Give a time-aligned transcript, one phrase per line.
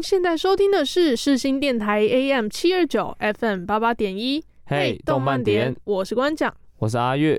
[0.00, 4.42] 您现在收听的是世新电台 AM 七二九 FM 八八点一。
[4.64, 7.38] 嘿，动漫点，我是关讲，我是阿月。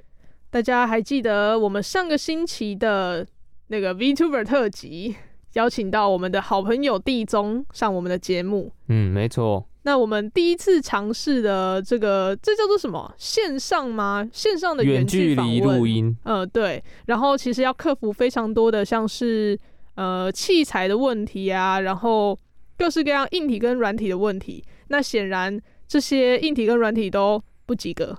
[0.51, 3.25] 大家还记得我们上个星期的
[3.69, 5.15] 那个 VTuber 特辑，
[5.53, 8.71] 邀请到我们的好朋友地宗上我们的节目。
[8.89, 9.65] 嗯，没错。
[9.81, 13.11] 那我们第一次尝试的这个，这叫做什么？
[13.17, 14.29] 线上吗？
[14.31, 16.15] 线上的远距离录音。
[16.25, 16.83] 呃，对。
[17.07, 19.57] 然后其实要克服非常多的，像是
[19.95, 22.37] 呃器材的问题啊，然后
[22.81, 24.63] 各式各样硬体跟软体的问题。
[24.87, 28.17] 那显然这些硬体跟软体都不及格。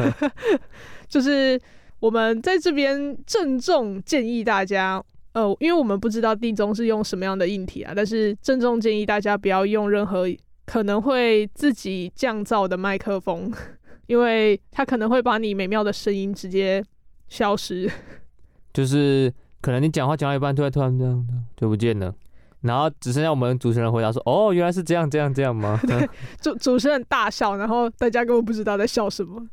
[1.06, 1.60] 就是
[2.00, 5.02] 我们在这边郑重建议大家，
[5.32, 10.26] 呃，因为我们不知道地宗是用什么样的硬体啊，但是郑重建议大家不要用任何
[10.64, 13.52] 可能会自己降噪的麦克风，
[14.08, 16.82] 因为它可能会把你美妙的声音直接
[17.28, 17.90] 消失。
[18.72, 22.14] 就是可能你讲话讲到一半，突然突然这样就不见了，
[22.62, 26.08] 然后只剩下我们主持人回答说：“哦，原来是这样这样这样吗？” 对，
[26.40, 29.46] 主主持人大笑，然后大家根本不知道在笑什么。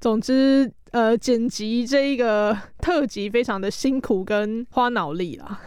[0.00, 5.60] 总之，呃，剪辑这一个特辑非常的辛苦跟花脑力啦。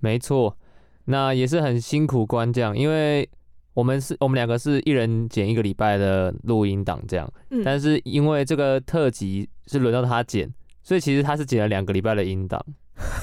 [0.00, 0.56] 没错，
[1.06, 3.28] 那也是很辛苦关将，因为
[3.74, 10.52] 我们是我们两个是一人剪一个礼拜的录音档这样，嗯，但是因为这个特辑是轮到他剪，
[10.82, 12.62] 所以其实他是剪了两个礼拜的音档，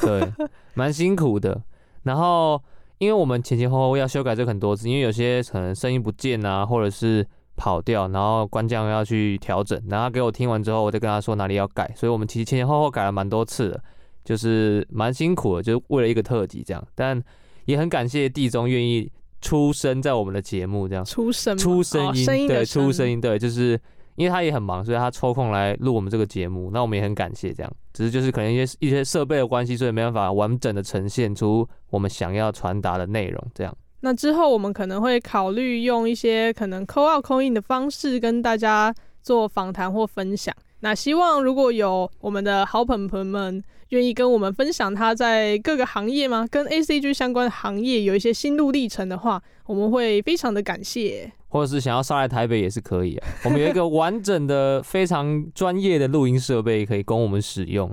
[0.02, 0.22] 对，
[0.74, 1.62] 蛮辛苦的。
[2.04, 2.62] 然后，
[2.98, 7.26] 因为我们前前后后要修改这很多次，因为有些可能声音不见啊，或者是。
[7.58, 13.82] 跑掉，然后关将要去调整，然后他给我听完之后，我再跟他说哪里要改，所以我们其实前前后后改了蛮多次的，
[14.26, 17.24] 就是蛮辛苦的，就是为了一个特辑这样，但
[17.64, 23.80] 也很感谢地中愿意出声在我们的节目这样，出声出声音，哦、声音对，出声音，对，就是
[24.16, 33.76] 因为他也很忙，所以他抽空来录我们这个节目，那我们也很感谢这样，只是就是可能一些一些设备的关系，所以没办法完整的呈现出我们想要传达的内容这样。
[34.02, 40.56] 那之后，我们可能会考虑用一些可能 call out 扣 in 的方式跟大家做访谈或分享。
[40.82, 46.46] 那希望如果有我们的好朋友们愿意跟我们分享他在各个行业吗？
[46.52, 51.32] 跟 ACG 相关的行业有一些心路历程的话，我们会非常的感谢。
[51.56, 53.28] 或者是想要上来台北也是可以啊。
[53.46, 57.90] 我们有一个完整的、非常专业的录音设备可以供我们使用，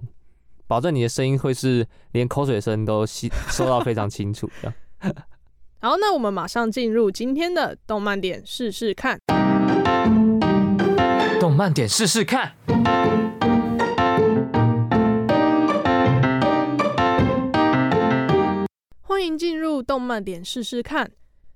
[0.66, 4.74] 保证你的声音会是连口水声都吸 收到非常清楚的。
[5.78, 9.20] 好，那我们马上进入今天的动漫点试试看。
[11.38, 12.56] 动漫点试试看。
[19.02, 21.12] 欢迎进入动漫点试试看。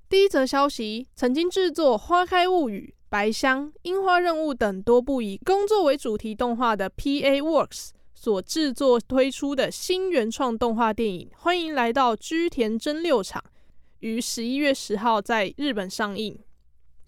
[0.09, 13.43] 第一则消息：曾经制作《花开物语》《白香》《樱花任务》等多部以工作为主题动画的 PA Works 所制作推出的新原创动画电影，欢迎来到居田真六场。
[13.99, 16.39] 于十一月十号在日本上映。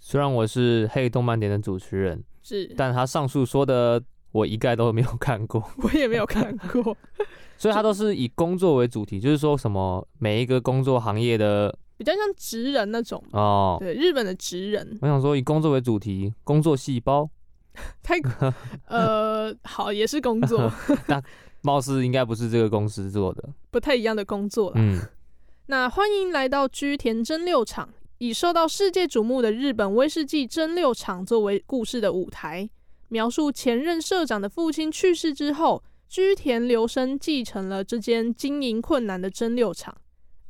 [0.00, 6.96] 虽然我是黑动漫点的主持人，是，但他上述说的我一概都没有看过， 我也没有看过。
[7.56, 13.76] 所以他都是以工作为主题，就是说什么每一个工作行业的，比较像职人那种哦。
[13.78, 14.98] 对，日本的职人。
[15.02, 17.28] 我想说以工作为主题，工作细胞。
[18.02, 18.16] 太
[18.86, 20.72] 呃，好，也是工作。
[21.06, 21.22] 那
[21.62, 24.76] 貌似应该不是这个公司做的，不太一样的工作了。
[24.76, 25.00] 嗯。
[25.66, 27.88] 那欢迎来到居田真六厂，
[28.18, 32.68] 以受到世界瞩目的日本威士忌蒸馏厂作为故事的舞台，
[33.08, 39.94] 描述前任社长的父亲去世之后，居田留生继承了这间经营困难的蒸馏厂。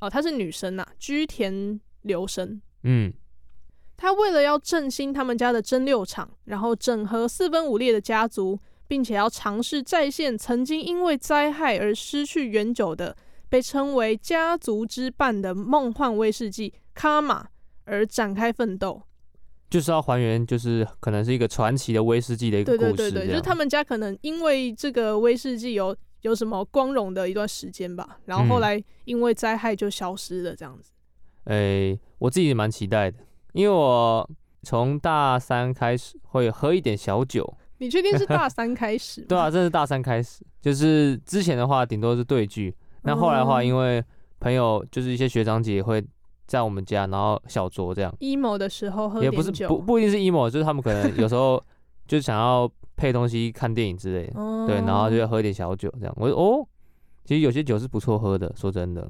[0.00, 2.60] 哦，她是女生呐、啊，駒田流生。
[2.82, 3.12] 嗯，
[3.96, 13.16] 她为了要振兴他们家的蒸馏厂，然后整合四分五裂的家族，并且要尝试再现曾经因为灾害而失去原酒的。
[13.50, 17.48] 被称为家族之伴的梦幻威士忌卡玛
[17.86, 19.00] 而展开奋斗，
[19.70, 22.92] 就是要还原，就是可能是一个传奇的威士忌的一个故事。
[22.92, 30.92] 对对对对，就是他们家可能因为这个威士忌有有什么光荣的一段时间吧，然后后来因为灾害就消失了这样子。
[31.44, 33.18] 诶、嗯欸，我自己也蛮期待的，
[33.52, 34.28] 因为我
[34.62, 39.22] 从大三开始会喝一点小酒，你确定是大三开始？
[39.28, 40.44] 对啊，这是大三开始。
[40.60, 42.74] 就是之前的话，顶多是对剧。
[43.02, 44.04] 那后来的话，因为
[44.40, 46.04] 朋友就是一些学长姐会
[46.46, 48.12] 在我们家，然后小酌这样。
[48.18, 51.64] emo 的时候喝点酒，也不是不不一定是 emo，就是他们可能有时候
[52.08, 56.12] 就想要配东西看电影之类的，哦、对，然后就要喝点小酒这样。
[56.18, 56.66] 我说哦，
[57.24, 59.08] 其实有些酒是不错喝的，说真的。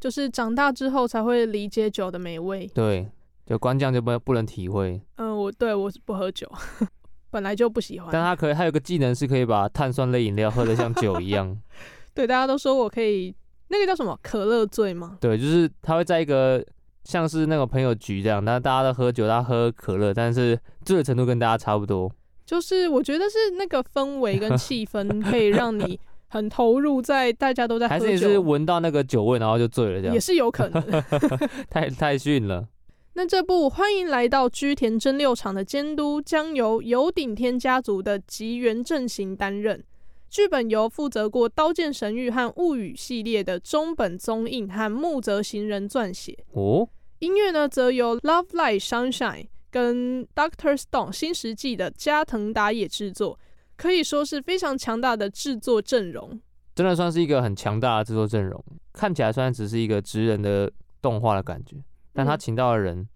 [0.00, 2.66] 就是长大之后才会理解酒的美味。
[2.74, 3.06] 对，
[3.44, 5.00] 就官将就不不能体会。
[5.16, 6.50] 嗯，我对我是不喝酒，
[7.30, 8.08] 本来就不喜欢。
[8.10, 11.56] 但他可以，他有个技能是可以把碳酸类饮料喝得像酒一样。
[12.14, 13.34] 对，大家都说我可以，
[13.68, 15.18] 那个叫什么可乐醉吗？
[15.20, 16.64] 对，就是他会在一个
[17.04, 22.10] 像是那个朋友局这样，但大家都喝酒，他喝可乐，但是醉的程度跟大家差不多。
[22.46, 25.98] 就是我觉得是那个氛围跟气氛可以让你。
[26.28, 30.82] 很投入在大家都在喝酒，还是是闻到那个酒味，然后就醉了这样，也是有可能。
[31.70, 32.66] 太太逊了。
[33.14, 39.82] 那这部《欢迎来到居田真六场》的监督将由有顶天家族的吉原正行担任，
[40.28, 46.36] 剧本由负责过《刀剑神域》和《物语》系列的中本宗印和木泽行人撰写。
[46.54, 46.88] 哦，
[47.20, 49.44] 音乐呢则由《Love Light Sunshine》
[49.76, 53.38] 跟《Doctor Stone》新石纪的加藤打野制作。
[53.76, 56.40] 可以说是非常强大的制作阵容，
[56.74, 58.64] 真的算是一个很强大的制作阵容。
[58.94, 61.76] 看起来虽然只是一个职人的动画的感觉，
[62.14, 63.08] 但他请到的人、嗯、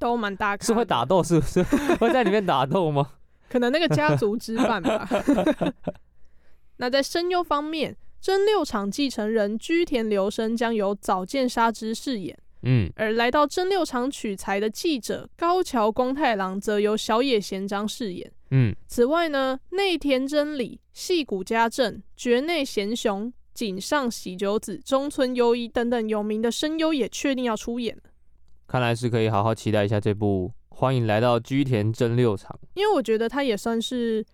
[0.00, 1.62] 都蛮大，是会打斗，是不是
[2.00, 3.12] 会在里面打斗吗？
[3.48, 5.08] 可能那个家族之饭吧。
[6.78, 18.32] 那在声优方面，真六场继承人居田留生将由早见沙织饰演，嗯，而来到真六场取材的记者高桥光太郎则由小野贤章饰演。
[18.50, 27.98] 嗯，此外呢，内田真理、细谷家政、绝内贤雄、井上喜久子、中村优一等等有名的声优也确定要出演。
[28.66, 34.24] 看来是可以好好期待一下这部《欢迎来到居田真六场》，因为我觉得它也算是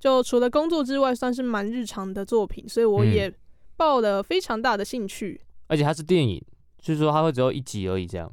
[0.00, 3.32] 就除了工作之外，算是蛮日常的作品，所以我也
[3.76, 5.40] 抱了非常大的兴趣。
[5.42, 6.42] 嗯、而且它是电影，
[6.86, 8.30] 就是说它会只有一集而已，这样。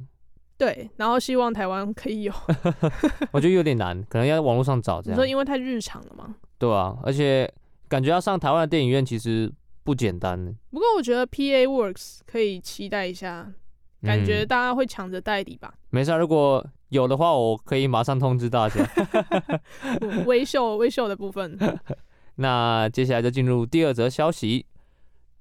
[0.56, 2.32] 对，然后希望台湾可以有
[3.32, 5.18] 我觉得有点难，可能要在网络上找这样。
[5.18, 6.36] 你说因为太日常了吗？
[6.56, 7.52] 对啊，而且
[7.88, 9.52] 感觉要上台湾的电影院其实
[9.82, 10.54] 不简单。
[10.70, 13.52] 不过我觉得 PA Works 可以期待一下，
[14.02, 15.72] 感觉大家会抢着代理吧。
[15.74, 18.88] 嗯、没事，如果有的话，我可以马上通知大家。
[20.26, 21.58] 微秀微秀的部分。
[22.36, 24.66] 那接下来就进入第二则消息。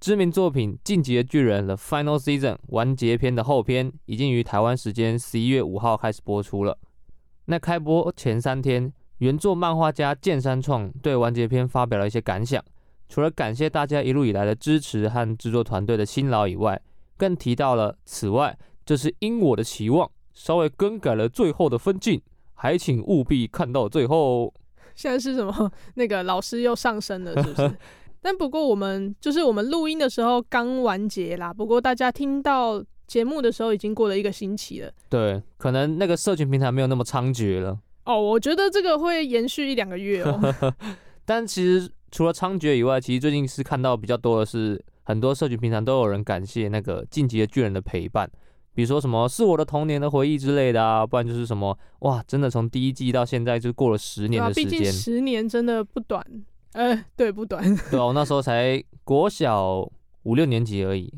[0.03, 6.77] 知名作品《进击的巨人》的 Final Season 完结篇的后篇已经于台湾时间十一月五号开始播出了。
[7.45, 12.61] 那开播前三天，原作漫画家剑山创对完结篇发表了一些感想，
[13.07, 16.81] 除了感谢大家一路以来的支持和制作团队的辛劳以外，
[17.15, 22.21] 更提到了此外，这是因我的期望稍微更改了最后的分镜，
[22.55, 24.53] 还请务必看到最后。
[24.95, 25.71] 现在是什么？
[25.95, 27.77] 那个老师又上身了，是不是？
[28.23, 34.89] 但不过我们就是我们录音的时候刚完结啦，不过大家听到节目的时候已经过了一个星期了。
[35.09, 37.77] 对，可能那个社群平台没有那么猖獗了。
[38.05, 40.73] 哦，我觉得这个会延续一两个月哦。
[41.25, 48.29] 但其实除了猖獗以外，其实最近是看到比较多的是很多社群平台都有人感谢那个《进击的巨人》的陪伴，
[48.73, 56.25] 比如说什么是我的童年的回忆之类的啊，不然就是什么哇，真的从第一季到现在就过了十年的时间，毕竟十年真的不短。
[56.73, 57.63] 呃，对，不短。
[57.91, 59.89] 对啊，我那时候才国小
[60.23, 61.13] 五六年级而已。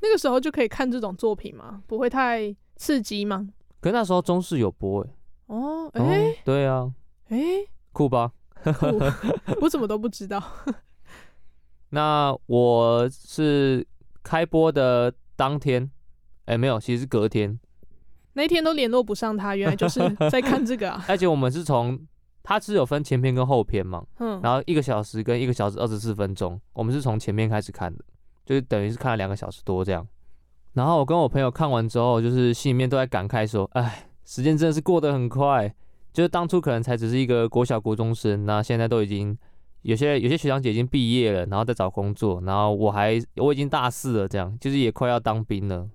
[0.00, 1.82] 那个时候就可以看这种作品吗？
[1.86, 3.48] 不会太刺激吗？
[3.80, 5.10] 可是那时候中视有播诶。
[5.46, 6.92] 哦，哎、欸哦，对啊，
[7.28, 8.32] 哎、欸，酷吧？
[8.62, 8.86] 酷，
[9.60, 10.42] 我怎么都不知道。
[11.90, 13.86] 那我是
[14.22, 15.90] 开播的当天，
[16.46, 17.58] 哎、欸，没有，其实是隔天。
[18.34, 21.04] 那一天都联络不上他，原来就是在看这个啊。
[21.08, 21.98] 而且我们是从。
[22.48, 28.02] 它是有分前篇跟后篇嘛，嗯，然后一个小时跟一个小时二十四分钟，我们是从前面开始看的，
[28.46, 30.08] 就是等于是看了两个小时多这样。
[30.72, 35.70] 然后我跟我朋友看完之后，就是心里面都在感慨说，哎，时间真的是过得很快。
[36.10, 39.36] 就是当初可能才只是一个国小国中生，那现在都已经
[39.82, 45.86] 有些有些学长姐已经毕业了，然后在找工作，然后我还我已经大四了，这样就是也快要当兵了。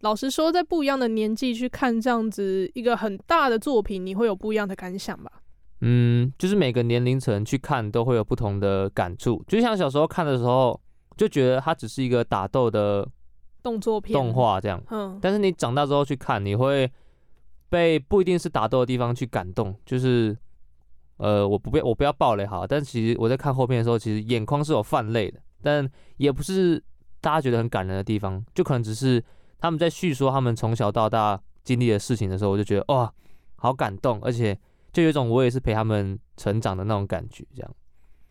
[0.00, 5.32] 老实说，在不一样的年纪去看这样子一个很大的作品，你会有不一样的感想吧？
[5.80, 9.44] 嗯，就是每个年龄层去看都会有不同的感触。
[9.46, 10.80] 就像小时候看的时候，
[11.18, 13.06] 就觉得它只是一个打斗的
[13.62, 14.82] 动作片、动画这样。
[14.90, 16.90] 嗯，但是你长大之后去看，你会
[17.68, 19.76] 被不一定是打斗的地方去感动。
[19.84, 20.34] 就是，
[21.18, 25.38] 呃，我不要我不要暴雷哈，但其实我在看后面的时候，其实眼眶是有泛泪的。
[25.62, 26.82] 但也不是
[27.20, 29.22] 大家觉得很感人的地方，就可能只是
[29.58, 33.12] 他们在叙说他们从小到大经历的事情的时候，我就觉得哇，
[33.56, 34.58] 好感动，而且。
[34.96, 37.70] 就有一种我也是陪他们成长的那种感觉，这样。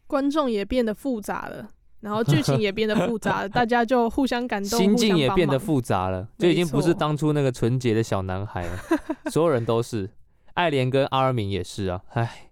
[0.07, 1.69] 观众也变得复杂了，
[1.99, 8.79] 然后剧情也变得复杂了， 大家就互相感动，心境也变得复杂了，就已经不是当初那个纯洁的小男孩了。
[9.29, 10.09] 所有人都是，
[10.55, 12.49] 爱莲跟阿尔敏也是啊，唉。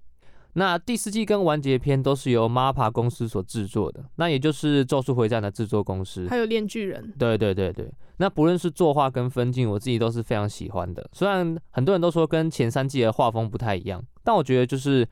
[0.55, 7.11] 那第四季跟完结篇都是由 MAPPA 公司所制作的，那也就是《咒术回战》的制作公司，还有《链巨人》。
[7.17, 11.09] 对对对对，那不论是作画跟分镜，我自己都是非常喜欢的。
[11.11, 15.03] 虽然很多人都说跟前三季的画风不太一样，但我觉得就是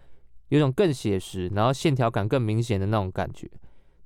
[0.49, 3.49] 有种更写实，然后线条感更明显的那种感觉，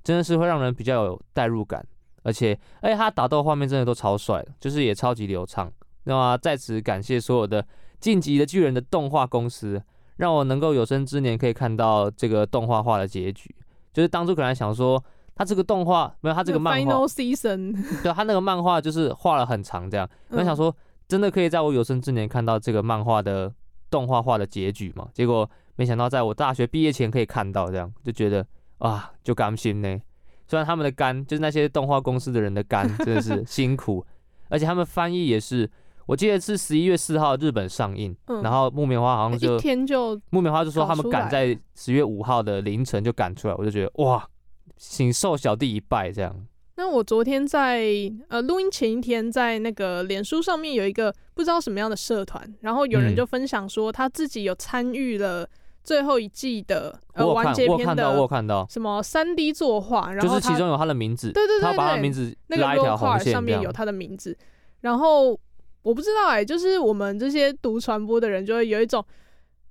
[0.02, 1.86] 真的是会让人比较有代入感。
[2.22, 5.70] 而且，而且他打斗画面真的都超帅，就是也超级流畅。
[6.04, 7.62] 那么在此感谢所有的
[8.00, 9.82] 《晋级的巨人》的动画公司。
[10.16, 13.54] 让我能够有生之年可以看到这个动画化的结局，
[13.92, 15.02] 就是当初可能想说，
[15.34, 20.74] 他这个动画没有他这个漫画，Final Season， 对，他那个漫画就是画了很长这样，我想说
[21.06, 23.52] 真的可以在我有生之年看到这个漫画的
[23.90, 25.08] 动画化的结局嘛？
[25.12, 28.46] 结果没想到在我大学毕业前可以看到这样，就觉得
[28.78, 30.00] 啊，就甘心呢。
[30.48, 34.06] 虽然他们的肝就是那些动画公司的人的肝真的是 辛苦，
[34.48, 35.70] 而且他们翻译也是。
[36.06, 44.24] 我记得是十一月四号日本上映，嗯、然后木棉花好像就一天就木棉花就说他们赶在十月五号的凌晨就赶出来，我就觉得哇，
[44.76, 46.46] 请受小弟一拜这样。
[46.76, 47.84] 那我昨天在
[48.28, 55.48] 呃录音前一天，在那个脸书上面有一个不知道什么样的社团，然后有人就分享说他自己有参与了
[55.82, 64.38] 最后一季的呃完结篇的，我有看到什么三 D 作画，然后就是其中有他的名字，对对对，他把他的名字拉一条红线，上面有他的名字，
[64.82, 65.36] 然后。
[65.86, 69.04] 我不知道哎、欸，就是我们这些读传播的人，就会有一种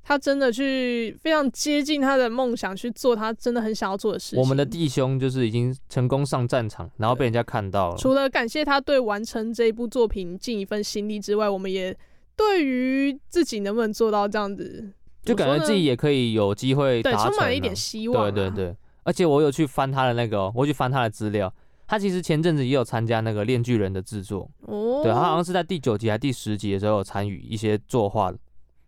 [0.02, 4.40] 他真的去非常接近他的梦想去做他真的很想要做的事情。
[4.40, 7.98] 我们的弟兄就是已经成功上战场，然后被人家看到了。
[7.98, 11.94] 除了感谢他对完成这一部作品尽一份心力之外，我们也
[12.38, 14.90] 对于自己能不能做到这样子，
[15.22, 18.32] 就感觉自己也可以有机会，对，充满一点希望、啊。
[18.32, 21.54] 对对对，而且我有去翻他的那个，我去翻他的资料。
[21.88, 28.38] 他其实前阵子也有参加那个《链锯人》的制作，哦，对，他好像是在第九集还是第十集的时候有参与一些作画的，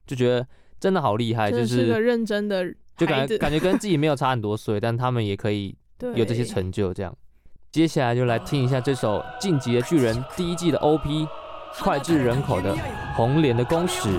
[0.05, 0.45] 就觉得
[0.79, 2.65] 真的好厉害，就是个认真的，
[2.97, 5.75] 就感觉感觉跟自己没有差很多岁，但他们也可以
[6.15, 6.91] 有这些成就。
[6.93, 7.15] 这样，
[7.71, 11.27] 接下来就来听一下这首《进击的巨人》第一季的 OP，
[11.73, 12.75] 脍炙人口的
[13.15, 14.09] 《红莲的弓矢》。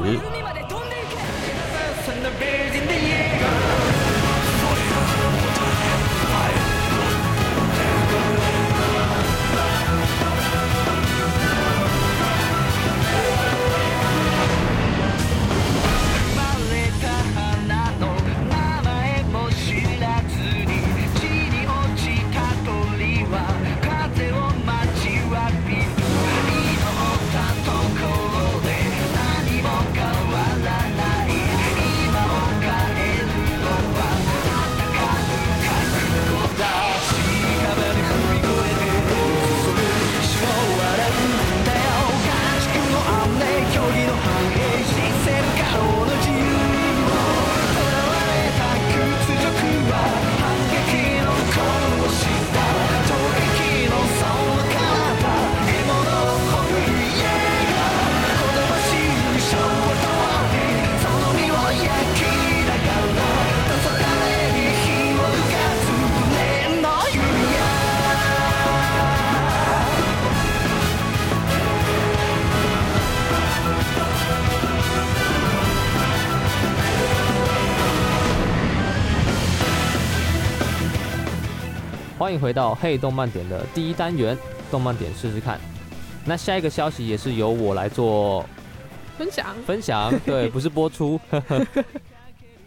[82.29, 84.37] 欢迎回到《嘿动漫点》的第一单元，
[84.71, 85.59] 动漫点试试看。
[86.27, 88.45] 那下一个消息也是由我来做
[89.17, 91.19] 分享，分享 对，不是播出。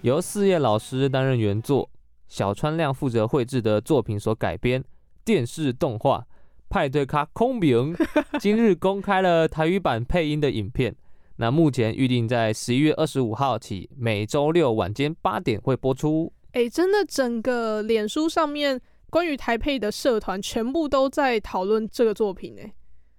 [0.01, 1.87] 由四叶老师担任原作，
[2.27, 4.83] 小川亮负责绘制的作品所改编
[5.23, 6.17] 电视动画
[6.67, 7.93] 《派对咖空明》，
[8.41, 10.95] 今日公开了台语版配音的影片。
[11.35, 16.33] 那目前预定在十一月二十五号起，每周六晚间八点会播出。
[16.53, 18.81] 哎，真的，整个脸书上面。
[19.11, 22.73] 关于台配的社团全部都在讨论这个作品，哎，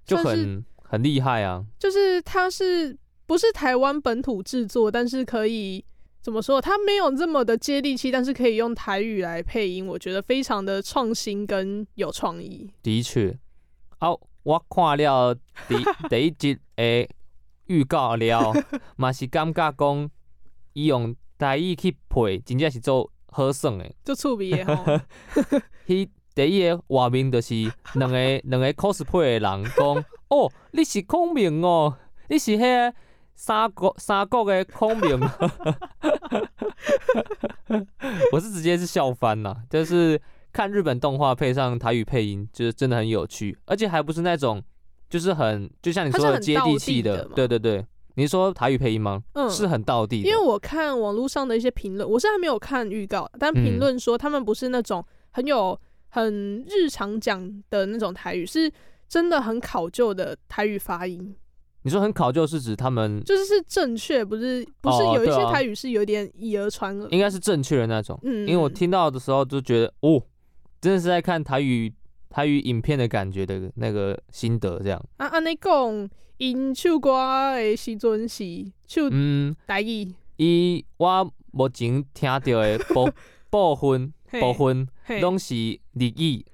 [0.06, 1.62] 就很很厉害啊！
[1.78, 5.84] 就是它是不是台湾本土制作，但是可以
[6.22, 6.58] 怎么说？
[6.62, 12.72] 它没有这么的接地气，但是可以用台语来配音，我觉得非常的创新跟有创意。
[12.82, 13.38] 的确，
[14.00, 15.34] 哦，我看了
[15.68, 15.76] 第
[16.08, 17.06] 第一集的
[17.66, 18.50] 预告了，
[18.96, 20.10] 嘛是感觉讲
[20.72, 23.11] 伊用台语去配，真正是做。
[23.32, 25.00] 好耍诶，就趣味诶吼。
[25.86, 27.54] 伊第一个画面就是
[27.94, 31.96] 两个 两个 cosplay 的人讲：“哦，你是孔明哦，
[32.28, 32.94] 你是迄个
[33.34, 35.20] 三国三国的孔明，
[38.32, 40.20] 我是直接是笑翻了，就是
[40.52, 44.62] 看日本动画配上台语配音，就是真的很有趣，而且还不是那种
[45.10, 47.84] 就是很就像你说的接地气的，对对对。
[48.14, 49.22] 你说台语配音吗？
[49.32, 50.20] 嗯，是很道地。
[50.20, 55.78] 因为我看网络上的一些评论，我是还没有看预告，但评论说他们不是那种很有
[56.08, 57.40] 很日常讲
[57.70, 58.70] 的那种台语，是
[59.08, 61.34] 真的很考究的台语发音。
[61.84, 68.18] 你说很考究是指他们就是是正确，不是不是有一些台语是有点以讹传讹，应该是正确的那种。
[68.22, 70.22] 嗯，因为我听到的时候就觉得哦，
[70.80, 71.92] 真的是在看台语
[72.28, 75.02] 台语影片的感觉的那个心得这样。
[75.16, 76.10] 啊啊，那讲。
[76.42, 78.44] 因唱歌的时阵是
[78.88, 79.08] 唱
[79.64, 83.08] 台语，伊我目前听到的部
[83.48, 84.88] 部分部分
[85.20, 86.44] 拢是日语。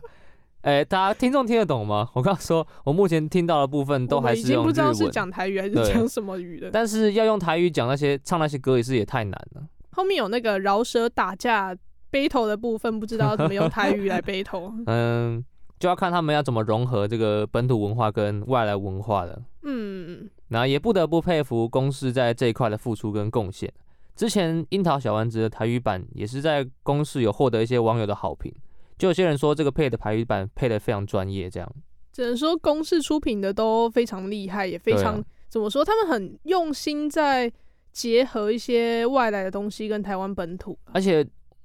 [0.62, 2.08] 哎，大家听众听得懂吗？
[2.14, 4.66] 我刚刚说，我目前听到的部分都还是用日文。
[4.68, 6.70] 不知道是讲台语还是讲什么语的。
[6.70, 9.62] 但是要用台语讲那些唱那些歌也是也太难了。
[9.90, 11.76] 后面有那个饶舌打架
[12.10, 14.72] battle 的部分，不知道怎么用台语来 battle。
[14.88, 15.44] 嗯。
[15.78, 19.40] 就要看他们要怎么融合这个本土文化跟外来文化了。
[19.62, 23.72] 嗯，那也不得不佩服公视在这一块的付出跟贡献。
[24.16, 28.52] 之前《樱桃小丸子》的台语版也是在公视有获得一些网友的好评，
[28.98, 31.72] 就有些人说这个配的台语版配的非常专业，这样。
[32.12, 37.52] 只能说公视出品的都非常厉害，也非常、啊、怎么说，他们很用心在
[37.92, 41.24] 结合一些外来的东西跟台湾本土，而且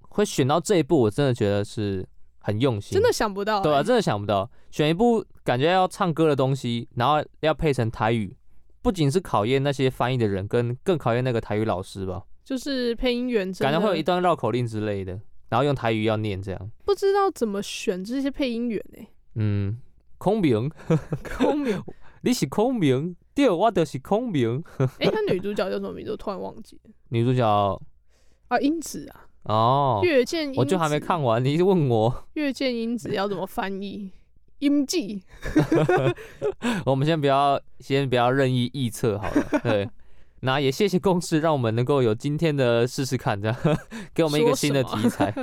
[0.09, 2.07] 会选到这一步，我真的觉得是。
[2.43, 8.35] 很用心，真的想不到，欸，对啊，真的想不到，选一部感觉要唱歌的东西，然后要配成台语，
[8.81, 12.23] 不仅是考验那些翻译的人，跟更考验那个台语老师吧。
[12.43, 16.71] 就是配音员，感觉会有一段绕口令之类的，然后用台语要念这样。
[16.83, 19.07] 不知道怎么选这些配音员呢？
[19.35, 19.79] 嗯，
[20.17, 20.69] 空明，
[21.23, 21.81] 空明，
[22.21, 24.61] 你是孔明，对，我就是孔明。
[24.99, 26.11] 哎，他女主角叫什么名字？
[26.11, 26.91] 我突然忘记了。
[27.07, 27.81] 女主角
[28.49, 29.27] 啊，英子啊。
[29.43, 34.11] 哦，月见英子，我就还没看完，你问我 月见英子要怎么翻译？
[34.59, 35.21] 音记，
[36.85, 39.45] 我们先不要，先不要任意臆测好了。
[39.61, 39.89] 对，
[40.39, 43.57] 那也谢谢公司，让我们能够有今天的试试看，这样
[44.13, 45.33] 给我们一个新的题材。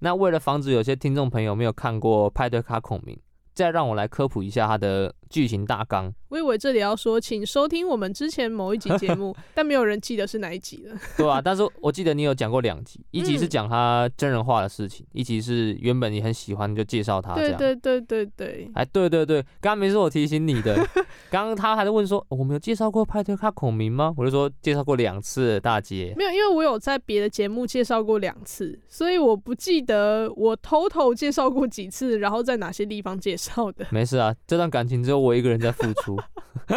[0.00, 3.16] 那为了防止有些听众朋友没有看过派对卡孔明，
[3.54, 6.14] 再让我来科普一下他的剧情大纲。
[6.28, 10.96] 我以为这里要说，请收听我们之前某一集节目， 但没有人记得是哪一集了。
[11.16, 17.58] 对啊，但是我记得你有讲过两集，一集是讲他真人化的事情，嗯、一集是原本你很喜欢就介绍他这样。
[17.58, 20.76] 对对对对对，哎，对对对，刚刚没是我提醒你的，
[21.30, 24.14] 刚刚他还在问说，我们有介绍过派对卡孔明吗？
[24.16, 26.14] 我就说介绍过两次，大姐。
[26.16, 33.86] 没有，因为我有在别的节目介绍过两次，所以我不记得我 total 介绍过几次，然后在哪些地方介绍的。
[33.90, 36.16] 没事啊，这段感情只有我一个人在付出。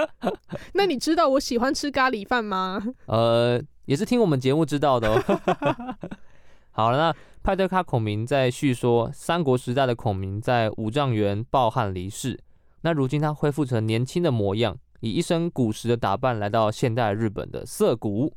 [0.73, 2.81] 那你知道我喜欢吃咖喱饭吗？
[3.05, 5.97] 呃，也是听我们节目知道的哦。
[6.71, 12.39] 好了，那派对咖孔明在叙说三国时代的孔明在五丈原抱憾离世。
[12.81, 18.33] 那如今他恢复成年轻的模样，以一身古时的打扮来到现代日本的涩谷。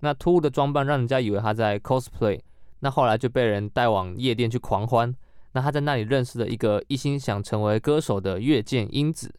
[0.00, 2.40] 那突兀的装扮让人家以为他在 cosplay。
[2.80, 5.14] 那后来就被人带往夜店去狂欢。
[5.52, 9.34] 那他在那里认识了一个一心想成为歌手的月见英子。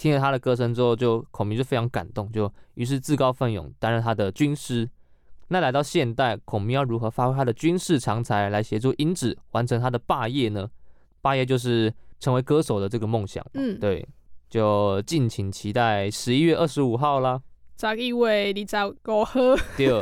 [0.00, 4.88] 听了他的歌声之后，就孔明就非常感动，就于是自告奋勇担任他的军师。
[5.48, 10.70] 那来到现代，孔明要如何发挥他的军事长才来协助英子完成他的霸业呢？
[11.20, 13.44] 霸业就是成为歌手的这个梦想。
[13.52, 14.08] 嗯，对，
[14.48, 17.42] 就敬请期待十一月二十五号啦。
[17.78, 19.34] 十一月二十五号，
[19.76, 20.00] 对，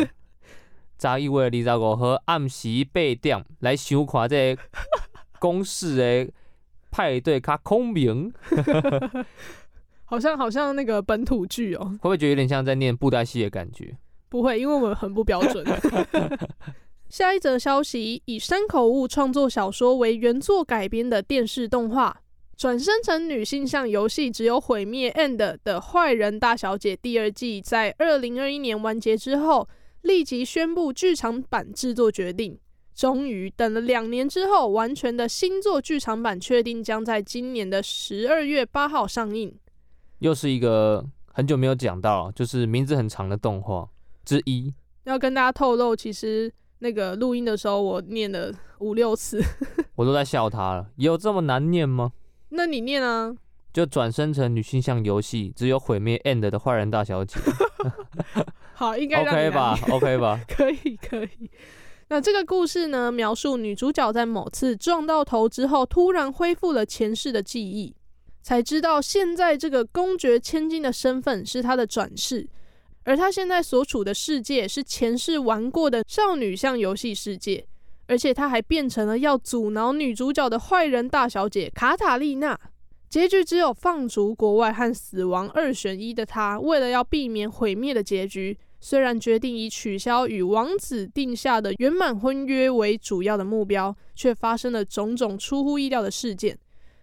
[1.01, 4.63] 十一月二十五号暗时八点来收看这个
[5.41, 6.33] 公式的
[6.93, 8.33] 派对卡孔明。
[10.11, 13.95] 好像好像那个本土剧哦，会不会觉得有点像在念布袋戏的感觉？
[14.31, 15.63] 不会，因为我们很不标准。
[17.11, 22.23] 下一则消息，以山口悟创作小说为原作改编的电视动画，
[22.57, 29.69] 转生成女性向游戏，只有毁灭 end 的坏人大小姐第二季，在二零二一年完结之后，
[30.03, 32.59] 立即宣布剧场版制作决定。
[32.95, 39.55] 终于等了两年之后，完全的新作剧场版确定将在今年的十二月八号上映。
[40.19, 43.89] 又是一个很久没有讲到，就是名字很长的动画
[44.25, 44.73] 之一。
[45.05, 49.43] 要跟大家透露，其实那个录音的时候我念了五六次，
[49.97, 50.87] 我都在笑他了。
[50.97, 52.13] 有这么难念吗？
[52.51, 53.35] 那你念啊。
[53.71, 57.39] 就转生成女性向游戏，只有毁灭 end 的坏人大小姐。
[58.75, 60.41] 好，应该 OK 吧？OK 吧？
[60.49, 61.51] 可以，可以。
[62.09, 67.95] 那这个故事呢，描述女主角在某次撞到头之后，突然恢复了前世的记忆。
[68.49, 72.49] 才知道现在这个公爵千金的身份是他的转世，
[73.05, 77.67] 而他现在所处的世界是前世玩过的少女向游戏世界，
[78.07, 82.59] 而且他还变成了要阻挠女主角的坏人大小姐卡塔丽娜。
[83.11, 96.59] 结局只有放逐国外和死亡二选一的他，为了要避免毁灭的结局，虽然决定以取消与王子定下的圆满婚约为主要的目标，却发生了种种出乎意料的事件。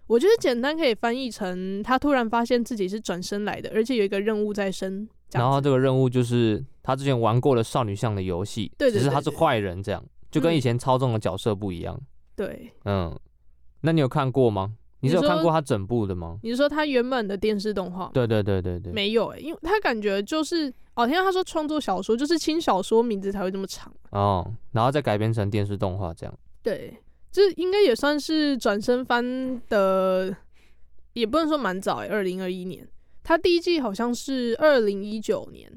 [0.08, 5.08] 我觉得简单可以翻译成，他突然发现自己是转身来的，而且有一个任务在身。
[5.32, 12.00] 然后这个任务就是他之前玩过的少女向的游戏，对，只是他是坏人，这样就跟以前操纵的角色不一样。
[12.36, 13.18] 对，嗯，
[13.82, 14.76] 那你有看过吗？
[15.02, 16.40] 你是有看过他整部的吗？
[16.42, 18.10] 你是说他原本的电视动画？
[18.14, 26.40] 对对对对对，没有哎、欸，因为他感觉就是哦，听到他说创作小说，就是轻小说名字才会这么长哦，然后再改编成电视动画这样。
[26.64, 26.94] 对。
[27.36, 30.34] 这应该也算是转身番的，
[31.12, 32.88] 也不能说蛮早哎、欸，二零二一年，
[33.26, 35.70] 他第一季好像是二零一九年。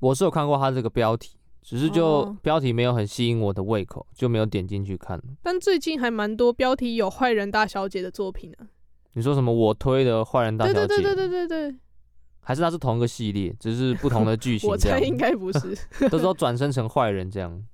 [0.00, 5.18] 我是有看过他这个标题，只是就标题没有很吸引我的胃口，就没有点进去看。
[5.42, 8.68] 但最近还蛮多标题有坏人大小姐的作品呢、啊。
[9.14, 9.50] 你说什么？
[9.50, 10.86] 我推的坏人大小姐？
[10.86, 11.78] 对对对对对对对。
[12.40, 14.68] 还是它是同一个系列，只是不同的剧情？
[14.70, 15.74] 我猜应该不是，
[16.10, 17.64] 都说转生成坏人这样。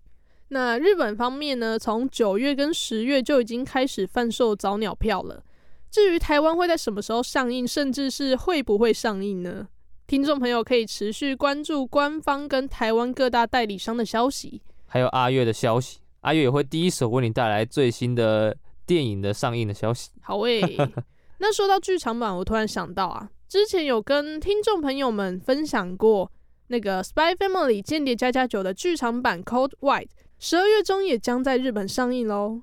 [0.54, 5.42] 那日本方面呢，从九月跟十月就已经开始贩售早鸟票了。
[5.90, 9.66] 至于台湾会在什么时候上映，甚至是会不会上映呢？
[10.06, 15.98] 听众朋友可以持续关注官方跟台湾各大代理商的消息，还有阿月的消息。
[16.20, 20.12] 阿月也会第一手为你带来最新的电影的上映的消息。
[20.20, 20.90] 好诶、欸，
[21.38, 26.30] 那说到剧场版，我突然想到啊，之前有跟听众朋友们分享过
[26.68, 30.04] 那个《Spy Family 间谍加加九》的剧场版《Code White》。
[30.46, 32.60] 十二月中也将在日本上映喽。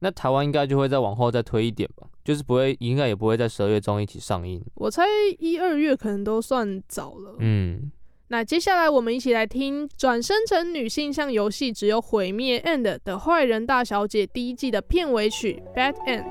[0.00, 4.62] 那台湾应该就会再往后再推一点吧，就是不会，应该也不会在十二月中一起上映。
[4.74, 5.04] 我猜
[5.38, 7.36] 一二月可能都算早了。
[7.38, 7.90] 嗯，
[8.28, 16.24] 那接下来我们一起来听转生成女性向游戏只有毁灭 end 的坏人大小姐第一季的片尾曲《Bad End》。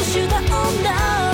[0.00, 1.29] とし女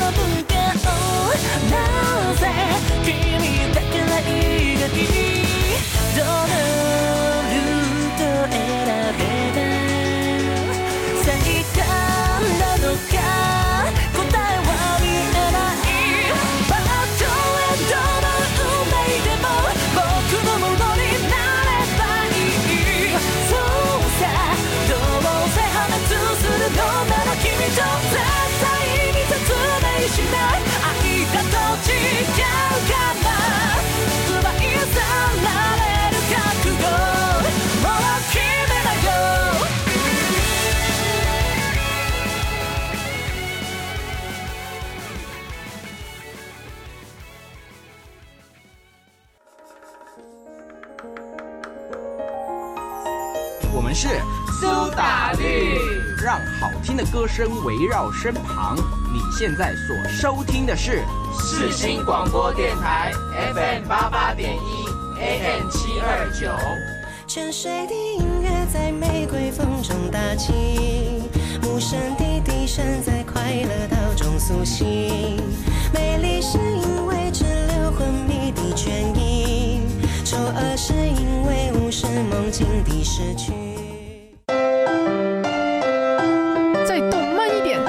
[53.98, 54.08] 是
[54.60, 55.78] 苏打绿，
[56.22, 58.76] 让好听的歌声围绕身旁。
[59.10, 61.02] 你现在所收听的是
[61.40, 63.10] 世新广播电台
[63.54, 66.50] FM 八八点一 AM 七二九。
[67.26, 71.30] 沉睡的音乐在玫瑰风中打起，
[71.62, 75.40] 无声的笛声在快乐岛中苏醒。
[75.94, 79.25] 美丽是因为只留昏迷的倦意，
[82.36, 83.50] 梦境的失去。
[86.86, 87.80] 再动慢一点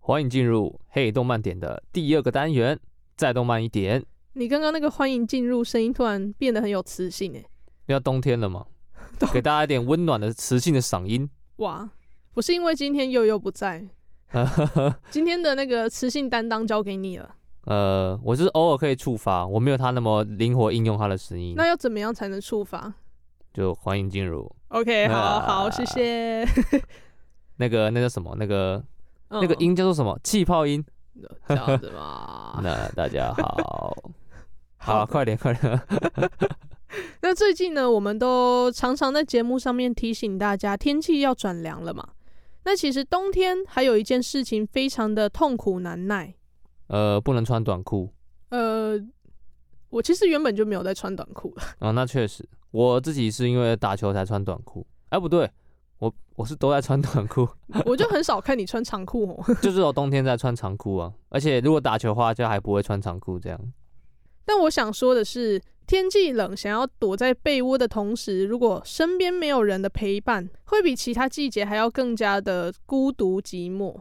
[0.00, 2.76] 欢迎进入嘿动漫点的第二个单元，
[3.16, 4.04] 再动慢一点。
[4.32, 7.46] 你刚刚那个欢迎进入声音突然变得很有磁性诶，
[7.86, 8.66] 要冬天了吗，
[9.32, 11.30] 给大家一点温暖的磁性的嗓音。
[11.58, 11.88] 哇，
[12.34, 13.86] 不是因为今天悠悠不在，
[15.10, 17.36] 今天的那个磁性担当交给你了。
[17.64, 21.54] 呃，我是偶尔可以触发，我没有他那么灵活应用他的声音。
[21.56, 22.92] 那要怎么样才能触发？
[23.52, 24.50] 就欢迎进入。
[24.68, 26.46] OK， 好好，谢谢。
[27.56, 28.82] 那个那个什么那个。
[29.32, 30.18] 那个音叫做什么？
[30.24, 30.84] 气泡音，
[31.46, 32.58] 这样子吗？
[32.64, 33.96] 那大家，好，
[34.76, 35.80] 好，快点，快点。
[37.22, 42.08] 那最近呢，我们都常常在节目上面提醒大家，天气要转凉了嘛。
[42.64, 46.34] 那其实冬天还有一件事情非常的痛苦难耐，
[46.90, 48.12] 呃，不能穿短裤。
[48.48, 48.98] 呃，
[49.90, 51.62] 我其实原本就没有在穿短裤了。
[51.78, 54.84] 哦，那确实，我自己是因为打球才穿短裤。
[55.10, 55.48] 哎，不对，
[56.00, 57.48] 我我是都在穿短裤。
[57.86, 59.54] 我就很少看你穿长裤哦。
[59.62, 63.72] 就是我冬天在穿长裤啊，而且如果打球的话，就还不会穿长裤这样。
[64.44, 73.94] 但我想说的是，天气冷，想要躲在被窝的同时，如果身边没有人的陪伴，会比其他季节还要更加的孤独寂寞。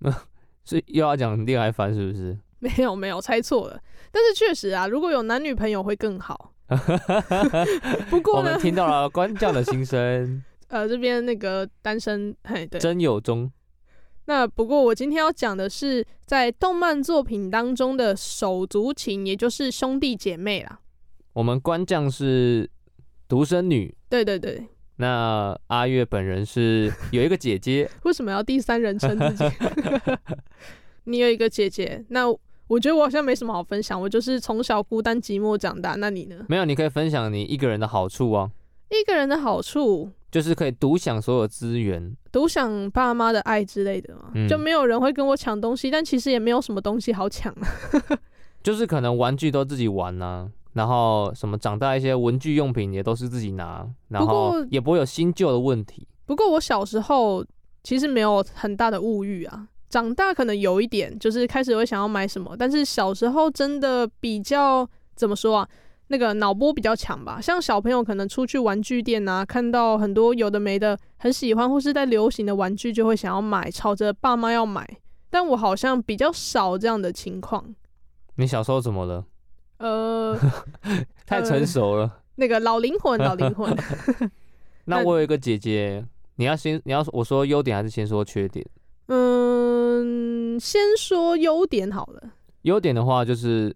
[0.64, 2.38] 所以又要讲恋爱番是不是？
[2.60, 3.80] 没有没有，猜错了。
[4.12, 6.52] 但是确实啊，如果有男女朋友会更好。
[8.10, 10.42] 不过呢，我们听到了官将的心声。
[10.68, 13.50] 呃，这边那个单身，嘿，对，真有中。
[14.26, 20.78] 那不过我今天要讲的是，在动漫作品当中的手足情，也就是兄弟姐妹啦。
[21.32, 22.70] 我们官将是
[23.26, 23.92] 独生女。
[24.08, 24.68] 对对对。
[25.00, 29.44] 那阿月本人是有一个姐姐， 为什么要第三人称自己？
[31.04, 32.28] 你有一个姐姐，那
[32.68, 35.94] 我觉得我好像没什么好分享，我就是从小孤单寂寞长大。
[35.96, 36.44] 那你呢？
[36.48, 38.50] 没有，你可以分享你一个人的好处啊。
[38.90, 47.54] 一个人的好处就是可以独享所有资源，独享爸妈的爱之类的嘛，嗯、就没有人会跟我抢东西，但其实也没有什么东西好抢
[48.62, 50.50] 就是可能玩具都自己玩呐、啊。
[50.72, 56.06] 然后什么长大一些文具用品也都是自己拿，然后也不会有新旧的问题。
[56.26, 57.44] 不过我小时候
[57.82, 62.56] 其实没有很大的物欲啊，长大可能有一点，就是开始会想要买什么。
[62.56, 65.68] 但是小时候真的比较怎么说啊？
[66.12, 67.40] 那个脑波比较强吧。
[67.40, 74.98] 像小朋友可能出去玩具店啊，看到很多有的没的很喜欢或是在流行的玩具，就会想要买，吵着爸妈要买。
[75.30, 77.74] 但我好像比较少这样的情况。
[78.34, 79.24] 你小时候怎么了？
[79.80, 80.38] 呃，
[81.26, 82.04] 太成熟了。
[82.04, 83.74] 呃、那个老灵魂， 老灵魂。
[84.84, 86.04] 那我有一个姐姐，
[86.36, 88.66] 你要先，你要我说优点还是先说缺点？
[89.06, 92.22] 嗯，先说优点好了。
[92.62, 93.74] 优点的话，就是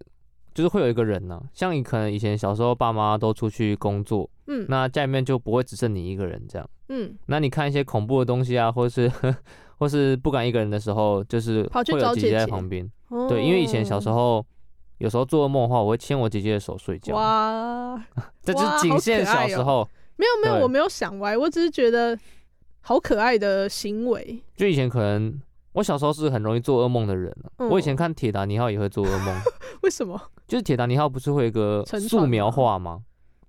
[0.53, 9.11] 就是会有一个人呢、啊，像你可能以前小时候爸妈都出去工作，嗯，那家里面就不会只剩你一个人这样，嗯，那你看一些恐怖的东西啊，或是
[9.79, 12.87] 或是不敢一个人的时候，就是会有姐姐在旁边。
[13.27, 14.45] 对，因为以前小时候。
[14.99, 17.15] 有时候做噩梦的话，我会牵我姐姐的手睡觉。
[17.15, 18.01] 哇，
[18.41, 19.87] 这是仅限小时候。
[20.17, 22.17] 没有没有，我没有想歪，我只是觉得
[22.79, 24.41] 好可爱的行为。
[24.55, 25.37] 就以前可能
[25.73, 27.35] 我小时候是很容易做噩梦的人。
[27.57, 29.37] 我以前看铁达尼号也会做噩梦。
[29.83, 30.17] 为什么？
[30.47, 33.01] 就是铁达尼号不是会有一个素描画吗？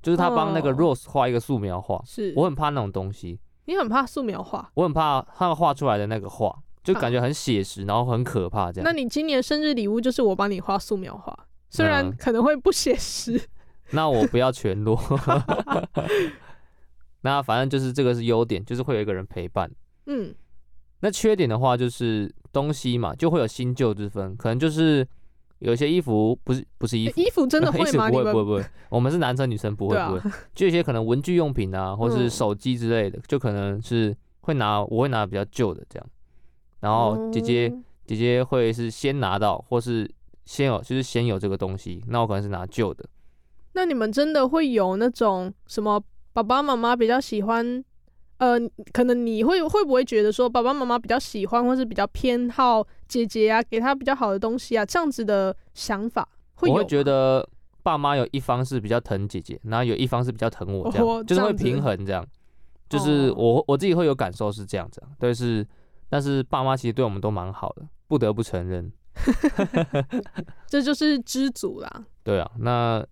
[0.03, 2.03] 就是他帮那个 Rose 画一个素描画。
[2.05, 3.39] 是我很怕那种东西。
[3.67, 4.69] 你很怕素描画？
[4.75, 6.57] 我很怕他画出来的那个画。
[6.87, 8.85] 就感觉很写实，然后很可怕，这样。
[8.85, 11.37] 那你今年生日礼物就是我帮你画素描画，
[11.69, 13.41] 虽然可能会不写实。
[13.91, 14.97] 那我不要全裸。
[17.23, 19.69] 那反正就是这个是优点，就是会有一个人陪伴。
[20.07, 20.33] 嗯。
[21.01, 25.07] 那缺点的话就是东西嘛，就会有新旧之分，可能就是
[25.59, 28.09] 有些衣服不是不是衣服，衣服真的会吗？
[28.09, 36.07] 不会不会不会，我们是男生女生不会不会，就有些可能文具用品啊，或是手机之类的，就可能是会拿我会拿比较旧的这样。
[36.81, 40.11] 然后姐姐、嗯、姐姐会是先拿到，或是
[40.45, 42.03] 先有，就是先有这个东西。
[42.09, 43.05] 那我可能是拿旧的。
[43.73, 47.85] 那你们真的会有那种什么爸爸妈妈比较喜欢？
[48.39, 48.59] 呃，
[48.93, 56.75] 可能你会会不会觉得说爸爸妈妈比较喜欢，或是比较偏好姐姐啊，给她比较好的东西啊，这样子的想法会有？
[56.75, 57.47] 我会觉得
[57.83, 62.27] 爸妈有一方是比较疼姐姐，然后有一方是比较疼我，这样、哦、这样就是会平衡这样。
[62.89, 65.67] 就是我我自己会有感受是这样子，但是。
[66.09, 68.93] 但是爸妈其实对我们都蛮好的，不得不承认，
[70.69, 72.05] 这就是知足啦。
[72.23, 73.05] 对啊，那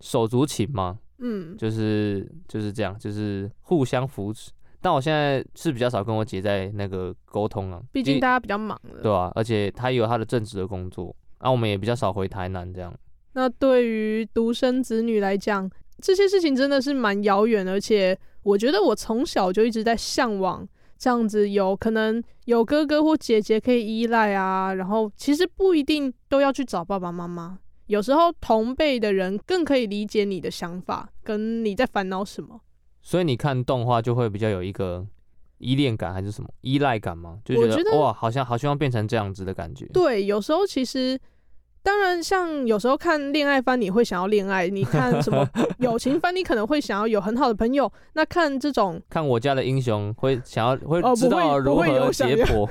[0.00, 4.50] 手足情嘛，嗯，就是就是这样，就是互相扶持。
[4.80, 12.94] 但我现在是比较少跟我姐在那个沟通啊，毕竟大家比较忙了，对啊，而且她也有她的正职的工作，啊，我们也比较少回台南这样。
[13.32, 15.70] 那对于独生子女来讲，
[16.02, 20.68] 这些事情真的是蛮遥远，而且我觉得我从小就一直在向往。
[20.98, 32.60] 这样子有可能有哥哥或姐姐可以依赖啊，然后其实不一定都要去找爸爸妈妈，有时候同辈的人更可以理解你的想法，跟你在烦恼什么。
[33.02, 35.06] 所以你看动画就会比较有一个
[35.58, 37.38] 依恋感，还是什么依赖感吗？
[37.44, 39.86] 就觉得，哇，好像好希望变成这样子的感觉。
[39.92, 41.18] 对，有时候其实。
[41.84, 45.46] 当然，像有时候看恋爱番，你会想要恋爱；你看什么
[45.78, 47.92] 友情番，你可能会想要有很好的朋友。
[48.14, 52.66] 那看这种，看我家的英雄会想要会知道如何结伙。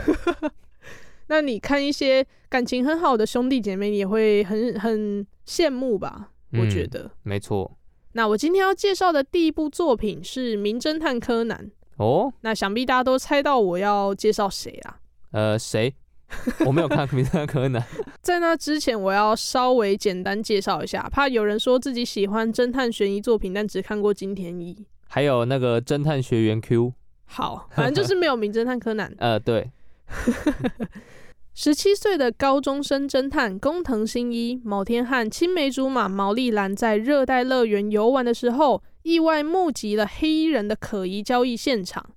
[1.27, 6.29] 那你看一些感情很好的兄弟姐妹，你也会很很羡慕吧？
[6.53, 7.77] 我觉得、嗯、没错。
[8.13, 11.71] 那我今天要介绍的第一部作品是《名侦探柯南》
[12.03, 12.33] 哦。
[12.41, 14.97] 那想必大家都猜到我要介绍谁啊？
[15.31, 15.93] 呃，谁？
[16.65, 17.81] 我没有看《名侦探柯南》。
[18.21, 26.93] 在那之前，我要稍微简单介绍一下，怕有人说自己喜欢侦探悬疑作品，但只看过金田一，还有那个侦探学员 Q。
[27.25, 29.09] 好，反正就是没有《名侦探柯南》。
[29.19, 29.71] 呃，对。
[31.55, 42.09] 十七岁的高中生侦探工藤新一，某天和青梅竹马毛利兰在热带乐园游玩的时候，意外目击了黑衣人的可疑交易现场。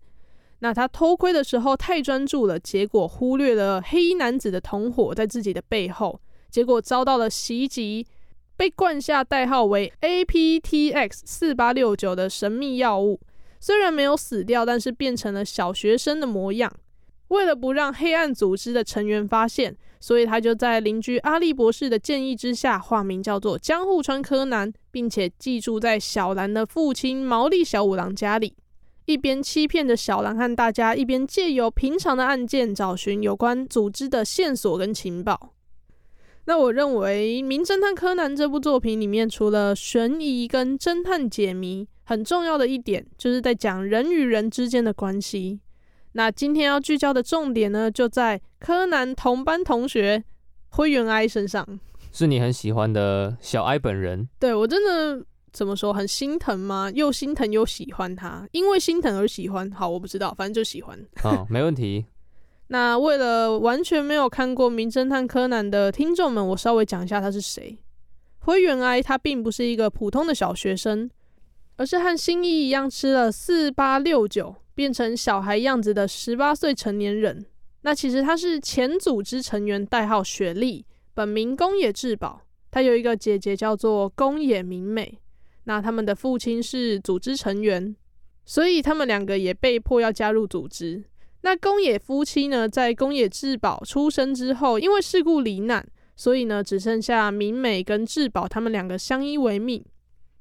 [0.61, 8.07] 那他偷窥的时候太专注了，结果忽略了黑衣男子的同伙在自己的背后，结果遭到了袭击，
[8.57, 13.21] 被灌下代号为 APTX 四八六九的神秘药物。
[13.61, 16.73] 虽然没有死掉，但是变成了小学生的模样。
[17.29, 28.55] 为了不让黑暗组织的成员发现，所以他就在邻居阿笠博士的建议之下，化名叫做江户川柯南，并且寄住在小兰的父亲毛利小五郎家里，
[29.07, 35.55] 一边欺骗着小兰和大家，一边借由平常的案件找寻有关组织的线索跟情报。
[36.45, 45.61] 那我认为《名侦探柯南》这部作品里面，除了悬疑跟侦探解谜，很重要的一点就是在讲人与人之间的关系。
[46.13, 50.25] 那今天要聚焦的重点呢，就在柯南同班同学
[50.69, 51.79] 灰原哀身上。
[52.13, 54.29] 是你很喜欢的小哀本人？
[54.39, 55.25] 对，我真的
[55.57, 56.91] 怎么说，很心疼吗？
[56.95, 59.71] 又心疼又喜欢他，因为心疼而喜欢。
[59.71, 60.99] 好，我不知道，反正就喜欢。
[61.17, 62.05] 好， 没问题。
[62.67, 67.79] 那为了完全没有看过《名侦探柯南》的听众们，我稍微讲一下他是谁。
[68.41, 71.11] 灰原哀他并不是一个普通的小学生，
[71.77, 74.57] 而是和新一一样吃了四八六九。
[74.77, 77.47] 变成小孩样子的十八岁成年人，
[77.81, 82.43] 那其实他是前组织成员，代号雪莉，本名宫野志保。
[82.71, 85.19] 他有一个姐姐叫做宫野明美，
[85.69, 87.95] 那他们的父亲是组织成员，
[88.45, 91.05] 所以他们两个也被迫要加入组织。
[91.43, 99.85] 那宫野夫妻呢，在宫野志保出生之后，因为事故罹难，所以呢，只剩下明美跟志保他们两个相依为命。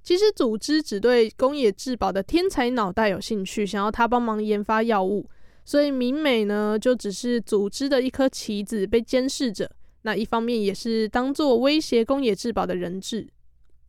[0.04, 5.28] 其实组织只对宫野志保的天才脑袋有兴趣，想要他帮忙研发药物，
[5.64, 9.70] 所以明美呢就只是组织的一颗棋子，被监视着。
[10.04, 13.28] 那一方面也是当做威胁宫野志保的人质。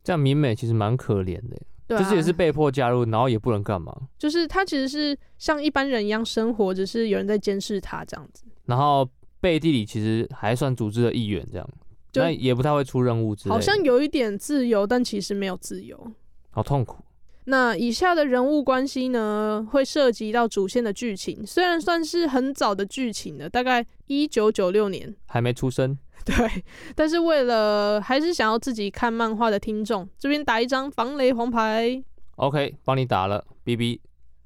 [0.07, 3.93] 这样明美其实蛮可怜的，对啊，就是也是被迫加入，然后也不能干嘛。
[4.17, 8.45] 就是他其实是像一般人一样生活，只是有人在监视他这样子。
[8.67, 9.05] 然后
[9.41, 11.69] 背地里其实还算组织的一员这样。
[12.13, 16.09] 那也不太会出任务之类的，好像有一点自由，但其实没有自由，
[16.51, 17.03] 好痛苦。
[17.43, 26.63] 那以下的人物关系呢，会涉及到主线的剧情，虽然算是很早的剧情了，大概一九九六年还没出生， 对。
[26.95, 32.03] 但是为了还是想要自己看漫画的听众，这边打一张防雷黄牌。
[32.35, 34.01] OK，帮你打了，B B。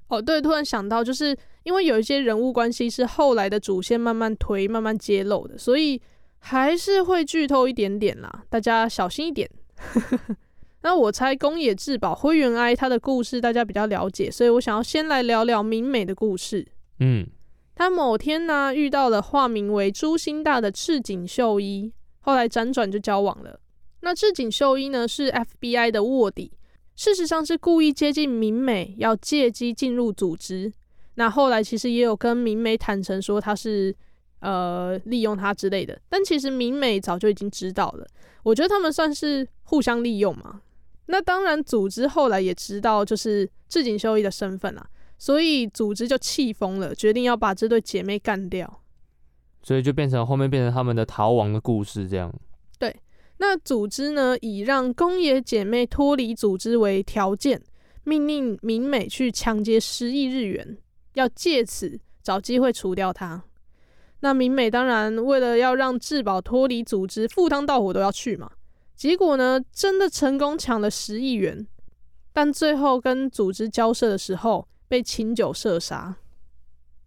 [0.07, 6.01] 哦，对，突然想到，就是因为有一些人物关系是后来的主线慢慢推、慢慢揭露的，所以。
[6.43, 9.47] 还是会剧透一点点啦，大家小心一点。
[10.81, 16.67] 那我猜宫野志保灰原哀他的故事大家比较了解，所以我想要先来聊聊明美的故事。
[16.97, 17.27] 嗯，
[17.81, 23.59] 他某天呢遇到了化名为朱星大的赤井秀一，后来辗转就交往了。
[24.01, 26.51] 那赤井秀一呢是 FBI 的卧底，
[26.95, 30.71] 事实上是故意接近明美，要借机进入组织。
[31.15, 33.95] 那后来其实也有跟明美坦诚说他是。
[34.41, 38.07] 呃，利用他之类的，但其实明美早就已经知道了。
[38.41, 40.61] 我觉得他们算是互相利用嘛。
[41.05, 44.83] 那当然，组织后来也知道就是赤井秀一的身份啦，
[45.21, 48.81] 所以组织就气疯了，决定要把这对姐妹干掉。
[49.61, 52.33] 所以就变成后面变成他们的逃亡的故事这样。
[52.79, 52.95] 对，
[53.37, 57.61] 那组织呢，以让宫野姐妹脱离组织为条件，
[58.03, 60.75] 命令明美去抢劫十亿日元，
[61.13, 63.43] 要借此找机会除掉她。
[64.21, 68.49] 那明美当然为了要让志保脱离组织，赴汤蹈火都要去嘛。
[68.95, 71.67] 结果呢，真的成功抢了十亿元，
[72.33, 76.13] 但最后跟组织交涉的时候被琴酒射杀。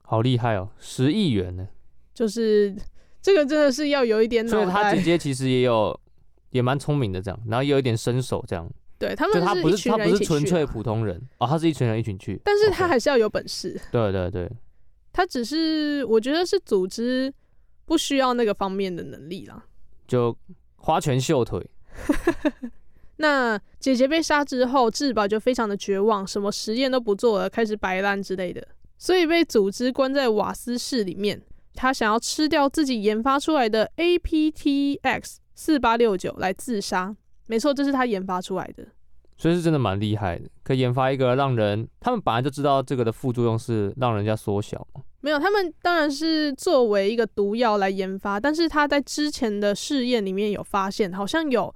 [0.04, 1.68] 好厉害哦，十亿元呢！
[2.14, 2.74] 就是
[3.20, 4.64] 这个真的是要有一点脑袋。
[4.64, 6.00] 所以他姐姐其实也有，
[6.48, 8.66] 也蛮聪明的这样，然后也有一点身手这样。
[8.98, 13.78] 对他们他不是他不是纯粹普通人哦，他是一群人一群去，但是他还是要有本事。
[13.92, 14.50] 对对对。
[15.12, 17.30] 他只是，我觉得是组织
[17.84, 19.62] 不需要那个方面的能力啦，
[20.08, 20.34] 就
[20.76, 21.62] 花拳绣腿。
[23.16, 28.66] 那姐姐被杀之后，志保就非常的绝望，什么实验都不做了，开始摆烂之类的，
[28.98, 31.40] 所以被组织关在瓦斯室里面。
[31.76, 37.16] 他想要吃掉自己研发出来的 APTX 四八六九来自杀。
[37.46, 38.86] 没错，这是他研发出来的。
[39.36, 45.02] 所以是真的蛮厉害的，可以研发一个让人他们本来就知道这个的副作用是让人家缩小嘛。
[45.20, 51.74] 没有，他们当然是作为一个毒药来研发，但是他在之前的试验里面有发现，好像有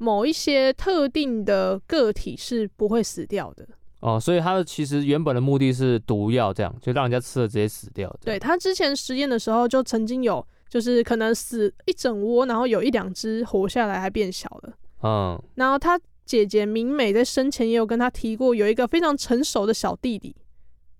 [0.00, 3.68] 某一些特定的个体是不会死掉的。
[4.00, 8.10] 哦，所以他其实原本的目的是毒药，这样就让人家吃了直接死掉。
[8.24, 14.72] 对，他之前实验的时候就曾经有，就是可能死一整窝，然后有一两只活下来还变小了。
[15.02, 20.34] 嗯，然后他姐姐明美在生前也有跟他提过，有一个非常成熟的小弟弟。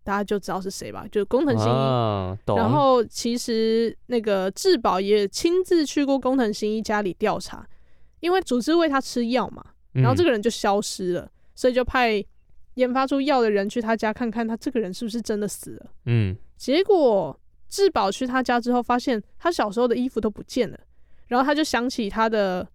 [0.03, 1.71] 大家就知道是谁吧，就是工藤新一。
[1.71, 7.65] 啊、然后其实那个志保也亲自去过工藤新一家里调查，
[8.21, 12.25] 因为组织喂他吃药嘛，然后这个人就消失了，嗯、所以就派
[12.75, 15.91] 研发出药的人去他家看看他这个人是不是真的死了。
[16.07, 20.79] 嗯，结果志保去他家之后，发现他小时候的衣服都不见了，
[21.29, 22.68] 然后他就想起他的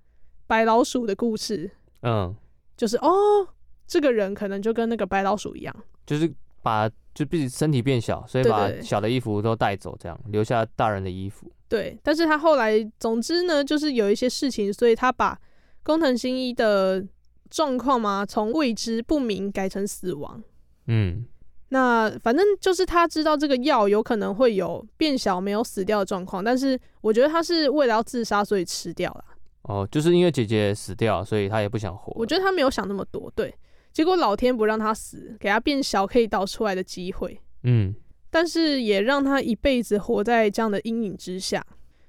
[0.48, 1.72] 白老鼠的故事。
[2.02, 2.36] 嗯，
[2.76, 3.48] 就是哦，
[3.88, 5.76] 这个人可能就跟那个白老鼠一样，
[6.06, 6.32] 就是
[6.62, 6.90] 把。
[7.16, 11.50] 就自己身体变小，所以把小的衣服都带走，这样留下大人的衣服。
[11.76, 15.38] 对，但是他后来，总之呢，就是有一些事情，所以他把
[15.84, 17.06] 工藤新一的
[17.50, 20.42] 状况嘛，从未知不明改成死亡。
[20.88, 21.26] 嗯，
[21.70, 29.26] 那反正就是他知道这个药有可能会有变小没有死掉的状况，但是我觉得他是为了要自杀，所以吃掉了。
[29.64, 32.14] 哦，就是因为姐姐死掉，所以他也不想活。
[32.16, 33.54] 我觉得他没有想那么多，对。
[33.92, 37.94] 结果老天不让他死，给他变小可以倒出来的机会，嗯，
[38.36, 41.66] 但是也让他一辈子活在这样的阴影之下。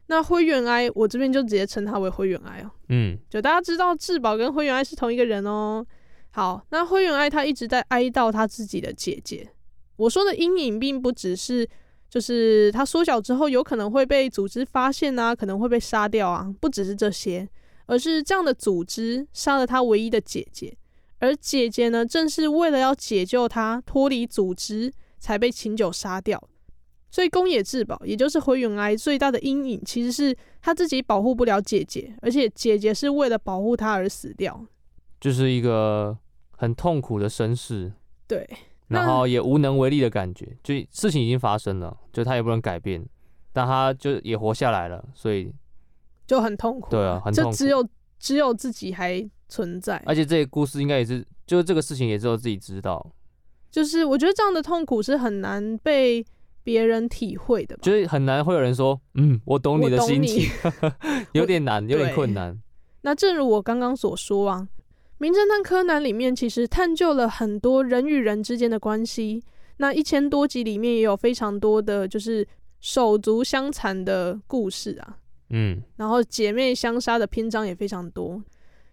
[0.09, 5.87] 那灰原哀，我这边就直接称他为灰原哀哦，嗯，就大家知道志保跟灰原哀是同一个人哦。
[6.31, 9.49] 好，那灰原哀他一直在哀悼他自己的姐姐。
[9.95, 11.65] 我说的阴影并不只是，
[12.11, 17.49] 就是他缩小之后有可能会被组织发现啊，可能会被杀掉啊，不只是这些，
[17.87, 20.77] 而是这样的组织杀了他唯一的姐姐。
[21.21, 26.43] 而姐姐呢，正是为了要解救他脱离组织，才被琴酒杀掉。
[27.11, 34.65] 所以宫野志保，也就是灰原哀最大的阴影，其实是他自己保护不了姐姐，而且姐姐是为了保护他而死掉，
[35.21, 36.17] 就是一个
[36.51, 37.93] 很痛苦的身世。
[38.27, 38.49] 对，
[38.89, 43.07] 然后也无能为力的感觉，就事情已经发生了，就他也不能改变，
[43.53, 45.53] 但他就也活下来了，所以
[46.27, 46.91] 就很痛苦。
[46.91, 47.51] 对啊，很痛苦。
[47.51, 47.89] 就只有
[48.19, 49.29] 只有自己还。
[49.49, 53.13] 存在，而且这个故事应该也是，就是这个事情也只有自己知道。
[53.71, 56.25] 就是我觉得这样的痛苦是很难被
[56.63, 60.49] 别人体会的吧，就是很难会有人说，嗯，我懂你的心情，
[61.33, 62.59] 有点难， 有点困难。
[63.03, 64.67] 那正如我刚刚所说啊，
[65.19, 69.43] 《名侦探柯南》里面其实探究了很多人与人之间的关系。
[69.77, 72.47] 那一千多集里面也有非常多的就是
[72.81, 75.19] 手足相残的故事啊，
[75.51, 78.43] 嗯，然后姐妹相杀的篇章也非常多。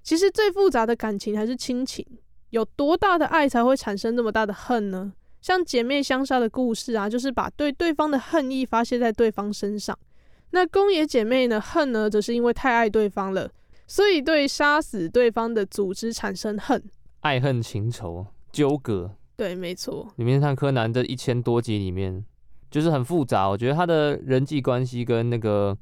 [0.03, 2.05] 其实最复杂的感情还是亲情，
[2.53, 5.11] 有多大的爱才会产生那么大的恨呢？
[5.41, 9.97] 像姐妹相杀的故事啊，就是把对对方的恨意发泄在对方身上。
[10.51, 13.49] 那宫野姐妹呢，恨呢，则是因为太爱对方了，
[13.87, 16.83] 所以对杀死对方的组织产生恨，
[17.21, 19.15] 爱恨情仇纠葛。
[19.35, 20.13] 对，没错。
[20.17, 22.23] 里面看柯南这一千多集里面，
[22.69, 23.49] 就是很复杂。
[23.49, 25.75] 我觉得他的人际关系跟那个。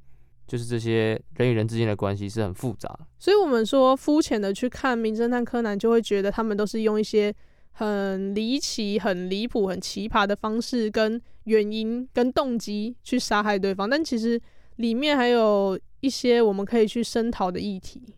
[0.52, 7.34] 就是这些人与人之间的关系是很复杂，所以我们说肤浅的去看《名侦探柯南》，就会觉得他们都是用一些
[7.72, 14.38] 很离奇、很离谱、很奇葩的方式跟原因跟动机去杀害对方，但其实
[14.76, 18.14] 里面还有一些我们可以去声讨的议题，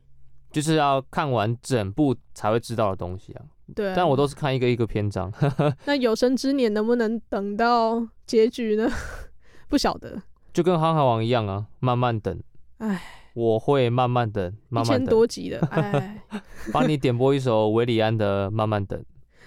[0.51, 3.45] 就是要看完整部才会知道的东西啊。
[3.75, 5.31] 对啊，但我都是看一个一个篇章。
[5.85, 8.89] 那有生之年能不能等到结局呢？
[9.69, 10.19] 不晓得。
[10.53, 12.39] 就跟《航海王》一样啊，慢慢等。
[12.77, 13.01] 哎，
[13.33, 14.95] 我会慢慢等，慢慢等。
[14.95, 16.21] 一千多集的， 哎，
[16.71, 18.99] 帮你点播一首韦礼安的《慢慢等》。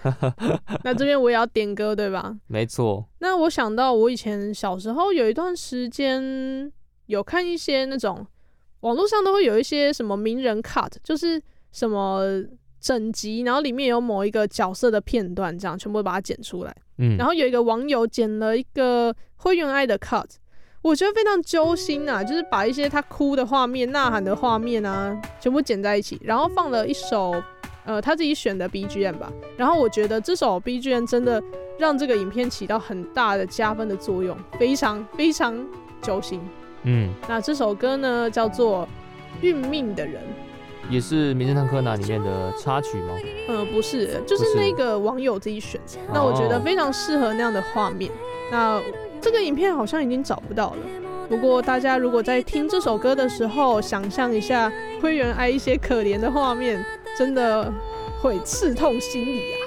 [0.83, 2.37] 那这边我也要点歌，对吧？
[2.49, 3.07] 没错。
[3.21, 6.71] 那我想到我以前小时候有一段时间
[7.07, 8.27] 有看一些那种
[8.81, 11.41] 网络上都会有一些什么名人 cut，就是
[11.73, 12.23] 什么
[12.81, 16.77] 整集，然后里面有某一个角色的片段，这样全部把它剪出来。
[16.99, 17.17] 嗯。
[17.17, 20.27] 然后有一个网友剪了一个灰原哀的 cut。
[20.87, 27.35] 我觉得非常揪心啊，就是把一些他哭的画面、呐喊的画面啊，全部剪在一起，然后放了一首
[27.85, 29.33] 呃他自己选的 BGM 吧。
[29.57, 31.43] 然后我觉得这首 BGM 真的
[31.77, 35.59] 让这个影片起到很大的加分的作用，非常非常
[36.01, 36.41] 揪心。
[36.85, 38.87] 嗯，那这首歌呢叫做
[39.45, 40.23] 《运命的人》，
[40.89, 43.13] 也是《名侦探柯南》里面的插曲吗？
[43.49, 45.99] 呃，不是，就是那个网友自己选的。
[46.15, 48.09] 那我觉得非常适合那样的画面。
[48.53, 48.81] 那
[49.21, 50.79] 这个影片好像已经找不到了。
[51.29, 56.85] 不过大家如果在听这首歌的时候，想象一下灰原哀一些可怜的画面，
[57.19, 57.73] 真的
[58.23, 59.66] 会刺痛心里啊。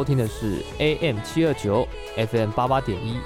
[0.00, 1.86] 收听的是 AM 七二九
[2.16, 3.18] FM 八八点一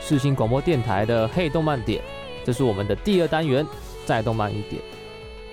[0.00, 2.02] 世新广播电台的《嘿动漫点》，
[2.44, 3.64] 这是我们的第二单元，
[4.04, 4.82] 再动漫一点。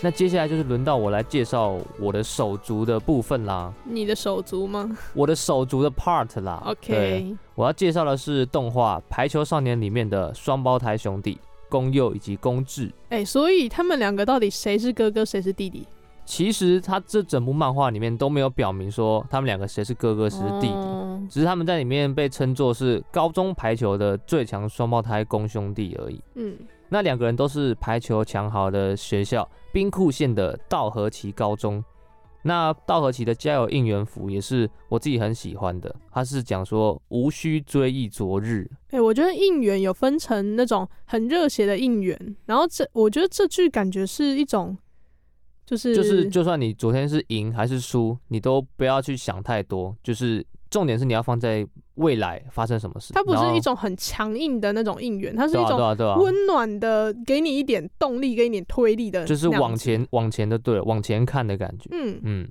[0.02, 3.72] 那接下来就是轮到我来介绍我的手足的部分啦。
[3.84, 4.90] 你的手足吗？
[5.14, 6.64] 我的手足的 part 啦。
[6.66, 11.38] OK，我要介绍的是动画《排球少年》里面的双胞胎兄弟
[11.70, 12.92] 宫佑以及宫智。
[13.10, 15.88] 哎、欸，所以他们两个到底谁是哥哥，谁是弟弟？
[16.26, 26.22] 其实他这整部漫画里面都没有表明说他们两个谁是哥哥谁是弟弟，哦、只是他们在里面被称作是高中排球的最强双胞胎公兄弟而已。
[26.36, 26.58] 嗯，
[26.88, 31.84] 那两个人都是排球强豪的学校兵库县的道和崎高中。
[32.46, 38.70] 那道和崎的加油应援服也是我自己很喜欢的，他是讲说无需追忆昨日。
[38.88, 44.78] 哎、欸，我觉得应援有分成那种很热血的应援，然后这我觉得这句感觉是一种。
[45.66, 49.96] 就是就是，就算你昨天是赢还是输，你都不要去想太多。
[50.04, 53.14] 就是重点是你要放在未来发生什么事。
[53.14, 55.80] 它不是一种很强硬的那种应援，它是一种
[56.18, 59.24] 温暖的，给你一点动力，给你一点推力的。
[59.26, 61.90] 就是往前往前的，对，往前看的感觉。
[61.92, 62.50] 嗯嗯，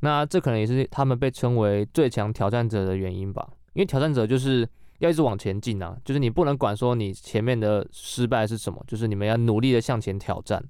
[0.00, 3.46] 那这可能也是他们被称为最强挑战者的原因吧？
[3.74, 4.66] 因为挑战者就是
[5.00, 10.64] 要一直往前进啊，就是你不能管说你前面的失败是什么，就是你们要努力的向前挑战。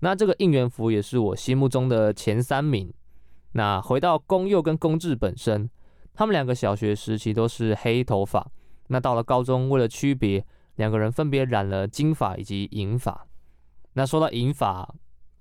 [0.00, 2.92] 那这个应援服也是我心目中的前三名。
[3.52, 5.68] 那回到宫佑跟宫治本身，
[6.14, 8.46] 他们两个小学时期都是黑头发。
[8.88, 10.44] 那到了高中，为了区别，
[10.76, 13.26] 两个人分别染了金发以及银发。
[13.94, 14.88] 那说到银发，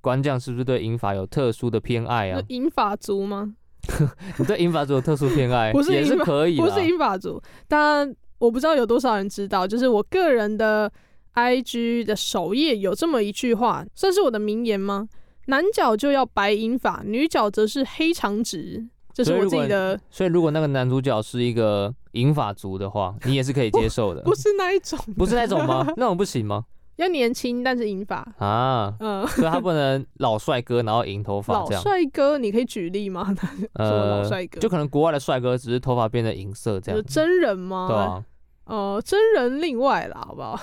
[0.01, 2.41] 官将是不是对银发有特殊的偏爱啊？
[2.47, 3.55] 银发族吗？
[4.39, 5.71] 你对银发族有特殊偏爱？
[5.71, 7.39] 不是，也是可以，不是银发族。
[7.67, 10.91] 当然，我不知道有多少人知道，就是我个人的。
[11.37, 15.07] IG 的首页有这么一句话，算是我的名言吗？
[15.45, 18.83] 男角就要白银发，女角则是黑长直，
[19.13, 19.99] 这是我自己的。
[20.09, 24.21] 所以如果那个男主角是一个银发族的话，你也是可以接受的。
[24.23, 25.85] 不，是那一种，不是那种吗？
[25.95, 26.65] 那种不行吗？
[26.97, 31.83] 要年轻但是银发啊，嗯，所以他不能老帅哥然后银头发这样。
[31.83, 33.31] 老帅哥，你可以举例吗？
[33.73, 36.99] 呃，老帅哥就可能国外的帅哥只是头发变得银色这样。
[37.05, 37.87] 真人吗？
[37.87, 38.25] 对啊，
[38.65, 40.59] 呃，真人另外啦，好不好？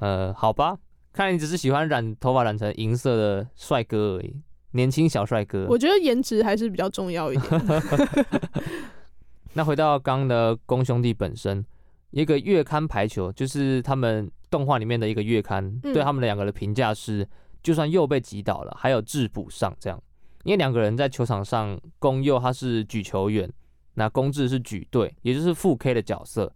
[0.00, 0.78] 呃，好吧，
[1.12, 4.34] 看来你只是喜欢染头发染成银色的帅哥而已，
[4.70, 5.66] 年轻小帅哥。
[5.68, 7.62] 我觉得颜值还是比较重要一点。
[9.52, 11.62] 那回到刚刚的宫兄弟本身，
[12.10, 17.28] 一个月刊排球就是他们动画里面的一个月刊，嗯、对他们两个的评价是，
[17.62, 20.02] 就算又被击倒了，还有质补上这样。
[20.44, 23.52] 因为两个人在球场上，宫侑他是举球员，
[23.94, 26.50] 那宫治是举队，也就是副 K 的角色。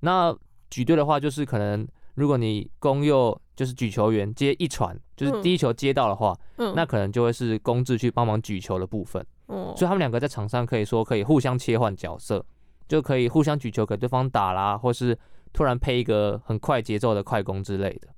[0.00, 0.36] 那
[0.68, 1.86] 举队的话，就是可能。
[2.14, 9.24] 如果你攻右就是举球员接一传，就是第一球接到的话，嗯，那可能就会是宫治去帮忙举球的部分。
[9.46, 12.44] 哦，所以他们两个在场上可以说可以互相切换角色，
[12.88, 15.18] 就可以互相举球给对方打啦，或是
[15.52, 18.08] 突然配一个很快节奏的快攻之类的。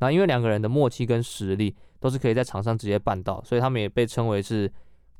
[0.00, 4.72] 那因为两个人的默契跟实力都是可以在场上直接办到，所以他们也被称为是。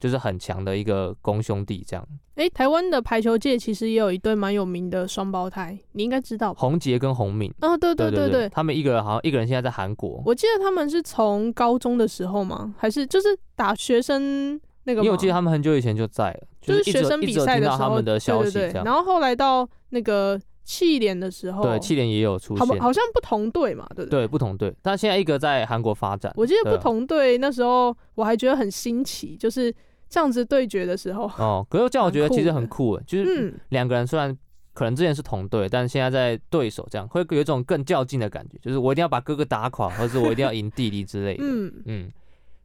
[0.03, 2.05] 就是很强的一个公兄弟这样。
[2.34, 6.53] 哎、欸，台湾的排球界其实也有一对蛮有名的双胞胎，你应该知道。
[6.55, 7.48] 洪杰跟洪敏。
[7.61, 10.20] 哦，对对对对，对，他们一个人好像一个人现在在韩国。
[10.26, 12.74] 我记得他们是从高中的时候吗？
[12.76, 15.03] 还是就是打学生那个？
[15.03, 17.78] 因为我记得他们很久以前就在了，就是学生比赛的时候。
[17.78, 18.50] 他们的消息。
[18.50, 24.20] 对对对，然后后来到那个气联的时候，对气联也有出现，好像不同队嘛，对不对？
[24.22, 24.74] 对，不同队。
[24.82, 26.32] 但现在一个在韩国发展。
[26.34, 29.72] 我记得不同队那时候我还觉得很新奇，就是。
[30.12, 34.36] 这样子对决的时候哦，可是这样我觉得其实很酷诶，就是两个人虽然
[34.74, 41.42] 可能之前是同队，但是现在在对手这样会有一种更较劲的感觉，就是我一定要把哥哥打垮，或者是我一定要赢弟弟之类的。
[41.42, 41.72] 嗯。
[41.86, 42.12] 嗯，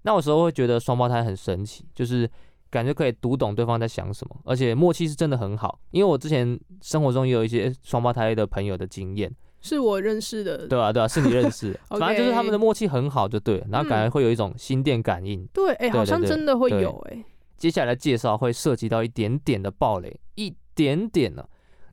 [0.01, 2.29] 那有时候会觉得双胞胎很神奇，就是
[2.69, 5.79] 感觉可以读懂对方在想什么，而且默契是真的很好。
[5.91, 15.45] 因为我之前生活中也有一些双胞胎的朋友的经验，是我认识的，对啊对啊，是你认识， 反正就是他们的默契很好，就对，然后感觉会有一种心电感应。
[15.53, 17.23] 对，哎，好像真的会有哎。
[17.57, 21.43] 接下来的介绍会涉及到一点点的暴雷，一点点呢。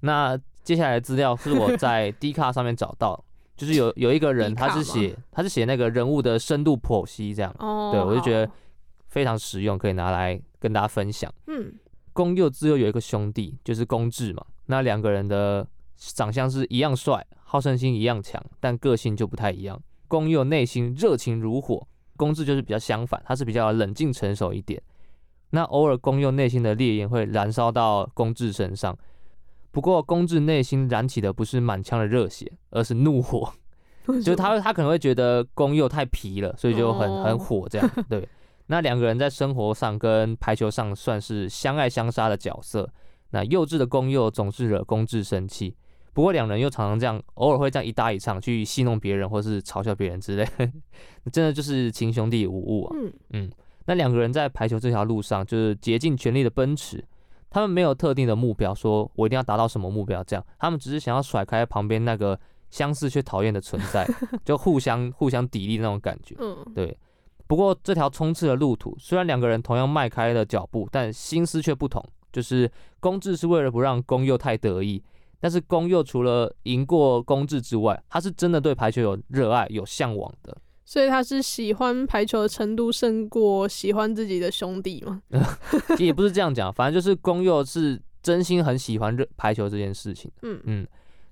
[0.00, 3.24] 那接下来的资料是我在 D 卡上面找到，
[3.56, 8.50] 就是有有一个人他是写他是写那个人物的深度剖析这样，哦，对我就觉得
[9.08, 11.32] 非常实用，可以拿来跟大家分享。
[11.46, 11.72] 嗯，
[12.12, 14.44] 宫侑只有有一个兄弟，就是宫智嘛。
[14.66, 19.80] 那两个人的长相是一样帅，好胜心一样强，但个性就不太一样。
[20.08, 21.86] 宫佑内心热情如火，
[22.16, 24.82] 宫治就是比较相反，他是比较冷静成熟一点。
[25.54, 28.98] 那偶尔公佑内心的烈焰会燃烧到公治身上，
[29.70, 33.52] 不过公治内心燃起的不是满腔的热血，而是怒火。
[34.04, 37.88] 就是他他可能会觉得公佑太皮了，所以就很很火这样。
[38.10, 38.28] 对，
[38.66, 42.90] 那两个人在生活上跟排球上算是相爱相杀的角色。
[43.30, 45.76] 那幼稚的公佑总是惹公治生气。
[46.12, 50.44] 不过两人又常常这样，偶尔会这样一搭一唱去戏弄别人，或是嘲笑别人之类，
[51.32, 52.96] 真的就是亲兄弟无误啊。
[52.96, 53.50] 嗯嗯，
[53.86, 57.04] 那两个人在排球这条路上就是竭尽全力的奔驰，
[57.50, 62.38] 他们没有特定的目标，说我一定要达到什么目标，这样他们只是想要甩开旁边那个
[62.70, 64.08] 相似却讨厌的存在，
[64.44, 66.34] 就互相互相砥砺那种感觉。
[66.38, 66.96] 嗯，对。
[67.46, 72.02] 不过这条冲刺的路途，虽然两个人同样迈开了脚步，但心思却不同。
[72.32, 72.68] 就是
[72.98, 75.00] 公治是为了不让宫佑太得意。
[75.38, 80.56] 但是宫佑除了赢过公治之外，他是真的对排球有热爱、有向往的。
[80.84, 85.22] 所以他是喜欢排球的程度胜过喜欢自己的兄弟吗？
[85.98, 90.30] 也不是这样讲，反正就是宫佑是真心很喜欢热排球这件事情。
[90.42, 90.86] 嗯嗯。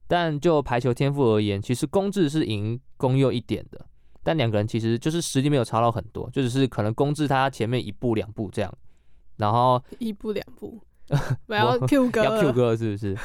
[0.09, 3.81] 但就排球天赋而言，其实宫治是赢宫佑一点的。
[4.23, 8.73] 但两个人其实就是实力没有差到很多，就只是可能宫治他前面一步两步这样，
[9.37, 10.81] 然后一步两步，
[11.49, 13.17] 我要 Q 哥，要 Q 哥是不是？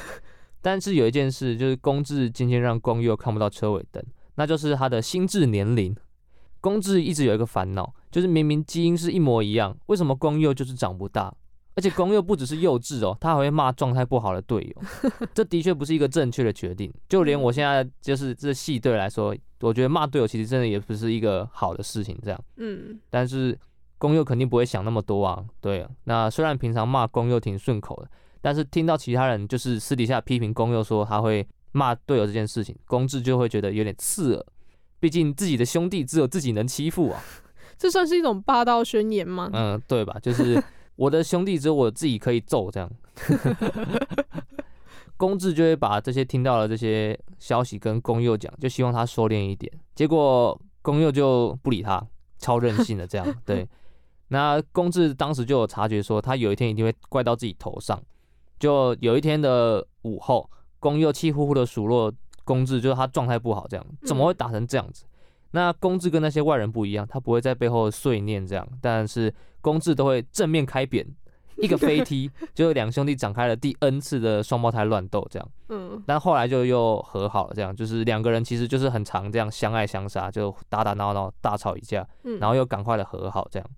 [0.62, 4.04] 但是有一件事，就是宫治渐渐让宫佑看不到车尾灯，
[4.36, 5.96] 那就是他的心智年龄。
[6.68, 11.34] 宫治一直有一个烦恼，就是明明基因是一模一样，为什么公佑就是长不大？
[11.76, 14.84] 而且公佑不只是幼稚哦，他还会骂状态不好的队友，
[15.34, 16.94] 这的确不是一个正确的决定。
[17.08, 22.20] 就连我现在就是这系队来说，我觉得骂队友其实真的也不是一个好的事情。
[22.22, 23.58] 这样，嗯，但是
[23.98, 25.42] 公佑肯定不会想那么多啊。
[25.62, 28.10] 对啊，那虽然平常骂公佑挺顺口的。
[28.42, 34.46] 但是听到其他人就是私底下批评公佑说他会骂队友这件事情，公治就会觉得有点刺耳。
[35.00, 37.22] 毕竟自己的兄弟只有自己能欺负啊，
[37.78, 39.50] 这算是一种霸道宣言吗？
[39.54, 40.18] 嗯，对吧？
[40.22, 40.62] 就是
[40.96, 42.90] 我的兄弟只有我自己可以揍这样。
[45.18, 49.72] 公治就会把这些听到了这些消息跟公佑讲，就希望他收敛一点。
[49.96, 52.06] 结果公佑就不理他，
[52.38, 53.42] 超任性的这样。
[53.44, 53.68] 对，
[54.28, 58.00] 那公治当时就有察觉说，他有一天一定会怪到自己头上。
[58.60, 60.48] 就有一天的午后，
[60.80, 62.14] 公佑气呼呼的数落
[62.48, 65.04] 宫治，就是他状态不好，这样怎么会打成这样子？
[65.04, 65.12] 嗯、
[65.52, 71.06] 那宫治跟那些外人不一样，他不会在背后碎念这样，但是宫治都会正面开扁，
[71.58, 75.50] 一个飞踢， 就两兄弟展开了第 N 次的双胞胎乱斗这样。
[75.70, 82.08] 嗯，但后来就又和好了，这样就是两个人其实就是很常这样相爱相杀，就打打闹闹大吵一架，
[82.40, 83.70] 然后又赶快的和好这样。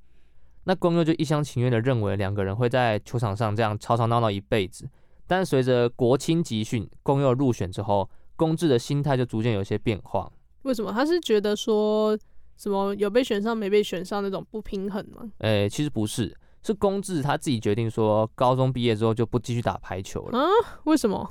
[0.65, 4.88] 那宫佑就一厢情愿的认为两个人会在球场上这样吵吵闹闹一辈子，
[5.26, 8.07] 但随着国青集训，宫佑入选之后，
[8.40, 10.32] 宫治的心态就逐渐有些变化。
[10.62, 10.94] 为什么？
[10.94, 12.18] 他是觉得说
[12.56, 15.30] 什么有被选上没被选上那种不平衡吗？
[15.40, 16.34] 诶、欸，其实不是，
[16.64, 20.40] 是公治他自己决定说，高中毕业之后就不继续打排球了。
[20.40, 20.46] 啊？
[20.86, 21.30] 为什么？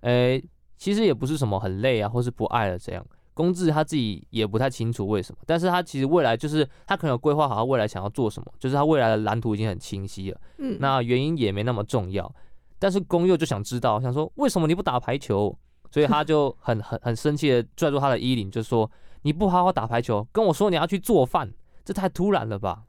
[0.00, 0.44] 诶、欸，
[0.78, 3.04] 其实也不是什么很累啊，或是不爱了这样。
[3.34, 10.40] 公治他自己也不太清楚为什么，但是他其实未来就是他可能有规划好他未来想要做什么，就是他未来的蓝图已经很清晰了。
[10.58, 12.30] 嗯，那原因也没那么重要，
[12.78, 15.56] 但是公佑就想知道，想说为什么你不打排球？
[15.90, 18.90] 所以他就很 很很生气的拽住他的衣领，就说
[19.22, 21.52] 你不好好打排球，跟我说你要去做饭，
[21.84, 22.84] 这太突然了吧？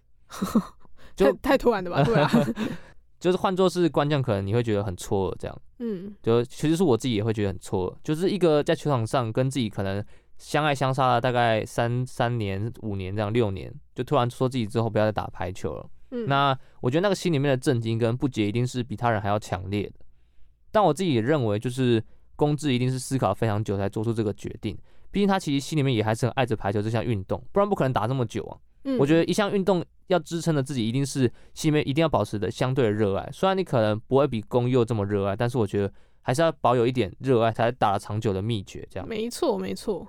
[1.15, 2.03] 就太突然了吧？
[2.03, 2.31] 对啊，
[3.19, 5.61] 就是换作是官将，可能你会觉得很错愕，这样。
[5.79, 10.03] 嗯，就其实是我自己也会觉得很错愕，就是一个在球场上跟自己可能。
[10.41, 15.85] 相爱相杀了大概三三年五年这样六年，就突然说自己之后不要再打排球了。
[16.11, 19.95] 嗯，那我觉得那个心里面的震惊跟不解一定是比他人还要强烈的。
[20.71, 22.01] 但我自己也认为，就是
[22.39, 24.77] 宫治一定是思考非常久才做出这个决定。
[25.11, 28.57] 毕竟他其实心里面也还是很爱着排球这项运动，不然不可能打这么久啊。
[28.85, 33.29] 嗯，我觉得一项运动要支撑的自己，一定是心里面一定要保持的相对的热爱。
[33.33, 38.87] 虽然你可能不会比公佑这么热爱，但是我觉得还是要保有一点热爱，才打得长久的秘诀。
[38.89, 40.07] 这样，没错，没错。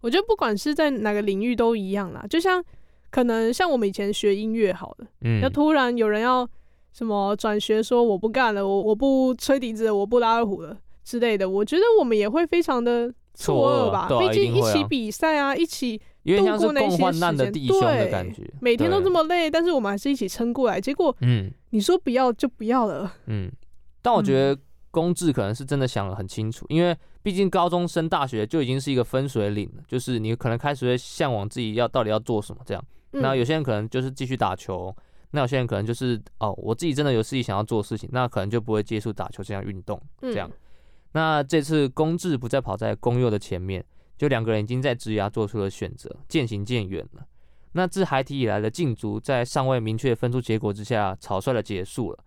[0.00, 2.64] 我觉得不管是在哪个领域都一样啦，就像
[3.10, 6.48] 可能像我们以前学音乐好了，嗯，要突然有人要
[6.92, 14.08] 什么转学，说我不干了，我我不吹笛子了，我不拉二胡了之类的，我觉得我们也会非常的错愕吧。
[14.18, 20.80] 毕竟一起比赛啊，一起度过那些时间，对，每天都这么累，但是我们还是一起撑过来。
[20.80, 23.50] 结果，嗯，你说不要就不要了，嗯，
[24.02, 24.60] 但我觉得。
[24.92, 32.82] 公治可能是真的想得很清楚，因为毕竟高中升大学就已经是一个分水岭了，就是你可能开始会向往自己要到底要做什么这样。
[33.10, 34.94] 那有些人可能就是继续打球，
[35.32, 40.50] 那有些人可能就是哦，我自己真的有自己想要做的事情，那可能就不会接触打球这项运动这样。
[41.12, 43.84] 那这次公治不再跑在公佑的前面，
[44.16, 47.26] 就两个人已经在职涯做出了选择，渐行渐远了。
[47.72, 52.18] 那自孩提以来的竞逐，在尚未明确分出结果之下，草率的结束了。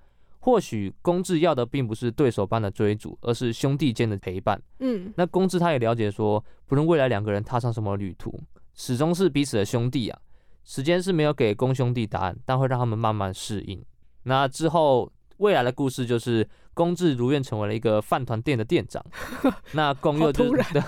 [0.42, 4.62] 或许公治要的并不是对手般的追逐，而是兄弟间的陪伴。
[4.80, 8.40] 嗯，那公治他也了解说，不论未来两个人踏上什么旅途，
[8.74, 10.20] 始终是彼此的兄弟啊。
[10.64, 13.84] 时间是没有给公兄弟答案，但会让他们慢慢适应。
[14.24, 19.04] 那之后，未来的故事就是宫治如愿成为了一个饭团店的店长，
[19.74, 20.46] 那宫佑就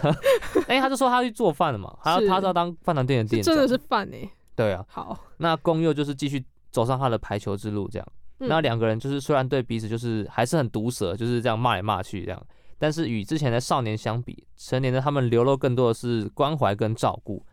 [0.68, 8.08] 哎、欸，他就说他去做饭了嘛，他要他是要当饭团店的店长，真的是饭哎、欸，对啊，好，那宫佑就是继续走上他的排球之路，这样，
[8.40, 12.46] 嗯、那两个人就是虽然对彼此就是还是很毒舌，就是这样骂来骂去这样，
[12.78, 17.46] 但是与之前的少年相比，成年的他们流露更多的是关怀跟照顾，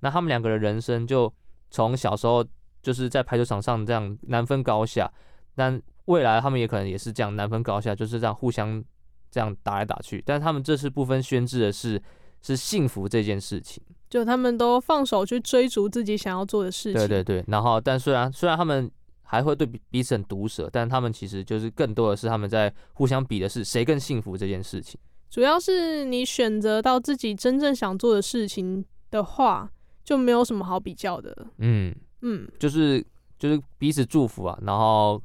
[0.00, 1.32] 那他们两个的人生就
[1.70, 2.44] 从小时候
[2.82, 5.10] 就是在排球场上这样难分高下，
[5.54, 8.82] 但未来他们也可能也是这样难分高下，就是这样互相
[9.30, 10.22] 这样打来打去。
[10.26, 12.02] 但是他们这次不分宣制的是，
[12.42, 16.94] 是幸福这件事情，就他们都放手去追逐自己想要做的事情。
[16.94, 17.44] 对对对。
[17.48, 18.90] 然后，但虽然虽然他们
[19.22, 24.98] 还会对彼此很毒舌，但他们其实就是更多的是他们在互相比的是谁更幸福这件事情。
[25.28, 29.68] 主要是你选择到自己真正想做的事情的话，
[30.04, 31.48] 就没有什么好比较的。
[31.58, 33.04] 嗯嗯，就是
[33.36, 35.20] 就是彼此祝福啊，然后。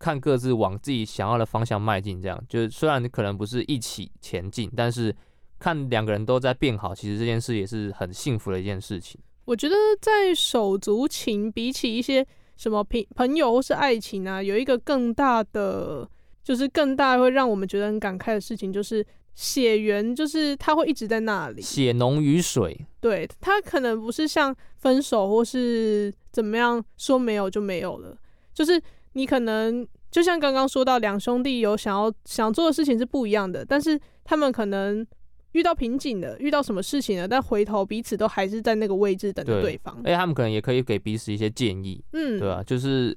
[0.00, 5.14] 看各自往自己想要的方向迈进，这样就是虽然你可能不是一起前进，但是
[5.58, 9.20] 看两个人都在变好，其实这件事也是很幸福的一件事情。
[9.44, 12.26] 我觉得在手足情比起一些
[12.56, 16.08] 什么朋朋友或是爱情啊，有一个更大的，
[16.42, 22.86] 就是更大会让我们觉得很感慨的事情，就是血缘，就是它会一直在那里，血浓于水。
[23.02, 28.16] 对，它可能不是像分手或是怎么样说没有就没有了，
[28.54, 28.82] 就是。
[29.12, 35.06] 你可能就像刚刚说到，两兄弟有想要想做的事情是不一样的，但是他们可能
[35.52, 40.00] 遇到瓶颈了，遇到什么事情了，但回头彼此都还是在那个位置等着对方。
[40.04, 42.62] 哎，他们可能也可以给彼此一些建议，嗯，对吧？
[42.64, 43.16] 就是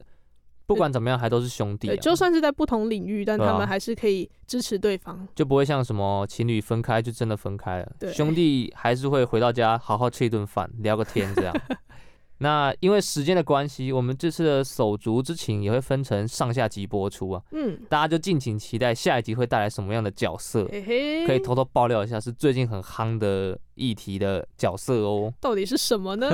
[0.65, 1.95] 不管怎么样，还都是兄弟啊。
[1.97, 7.91] 就算是在不同领域，但他们还是可以支持对方，就不会像什么情侣分开就真的分开了。
[7.99, 11.55] 对，兄弟还是会回到家好好吃一顿饭，聊个天这样。
[12.39, 17.41] 那因为时间的关系，我们这次的手足之情也会分成上下集播出啊。
[17.51, 25.33] 嗯，大家就敬请期待下一集会带来什么样的角色，嘿嘿，可以偷偷爆料一下，是最近很夯的议题的角色哦。
[25.39, 26.29] 到底是什么呢？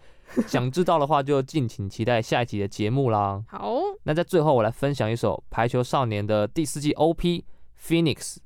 [0.46, 3.42] 想知道的话，就敬请期待下一集的节目啦。
[3.48, 7.44] 好，那在最后，我来分享一首《排球少年》的第四季 OP
[7.82, 8.36] Phoenix。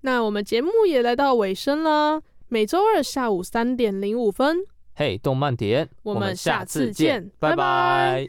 [0.00, 4.58] 那我们节目也来到尾声了，每周二下午三点零五分。
[4.98, 8.28] 嘿，动漫点，我们下次见，拜拜。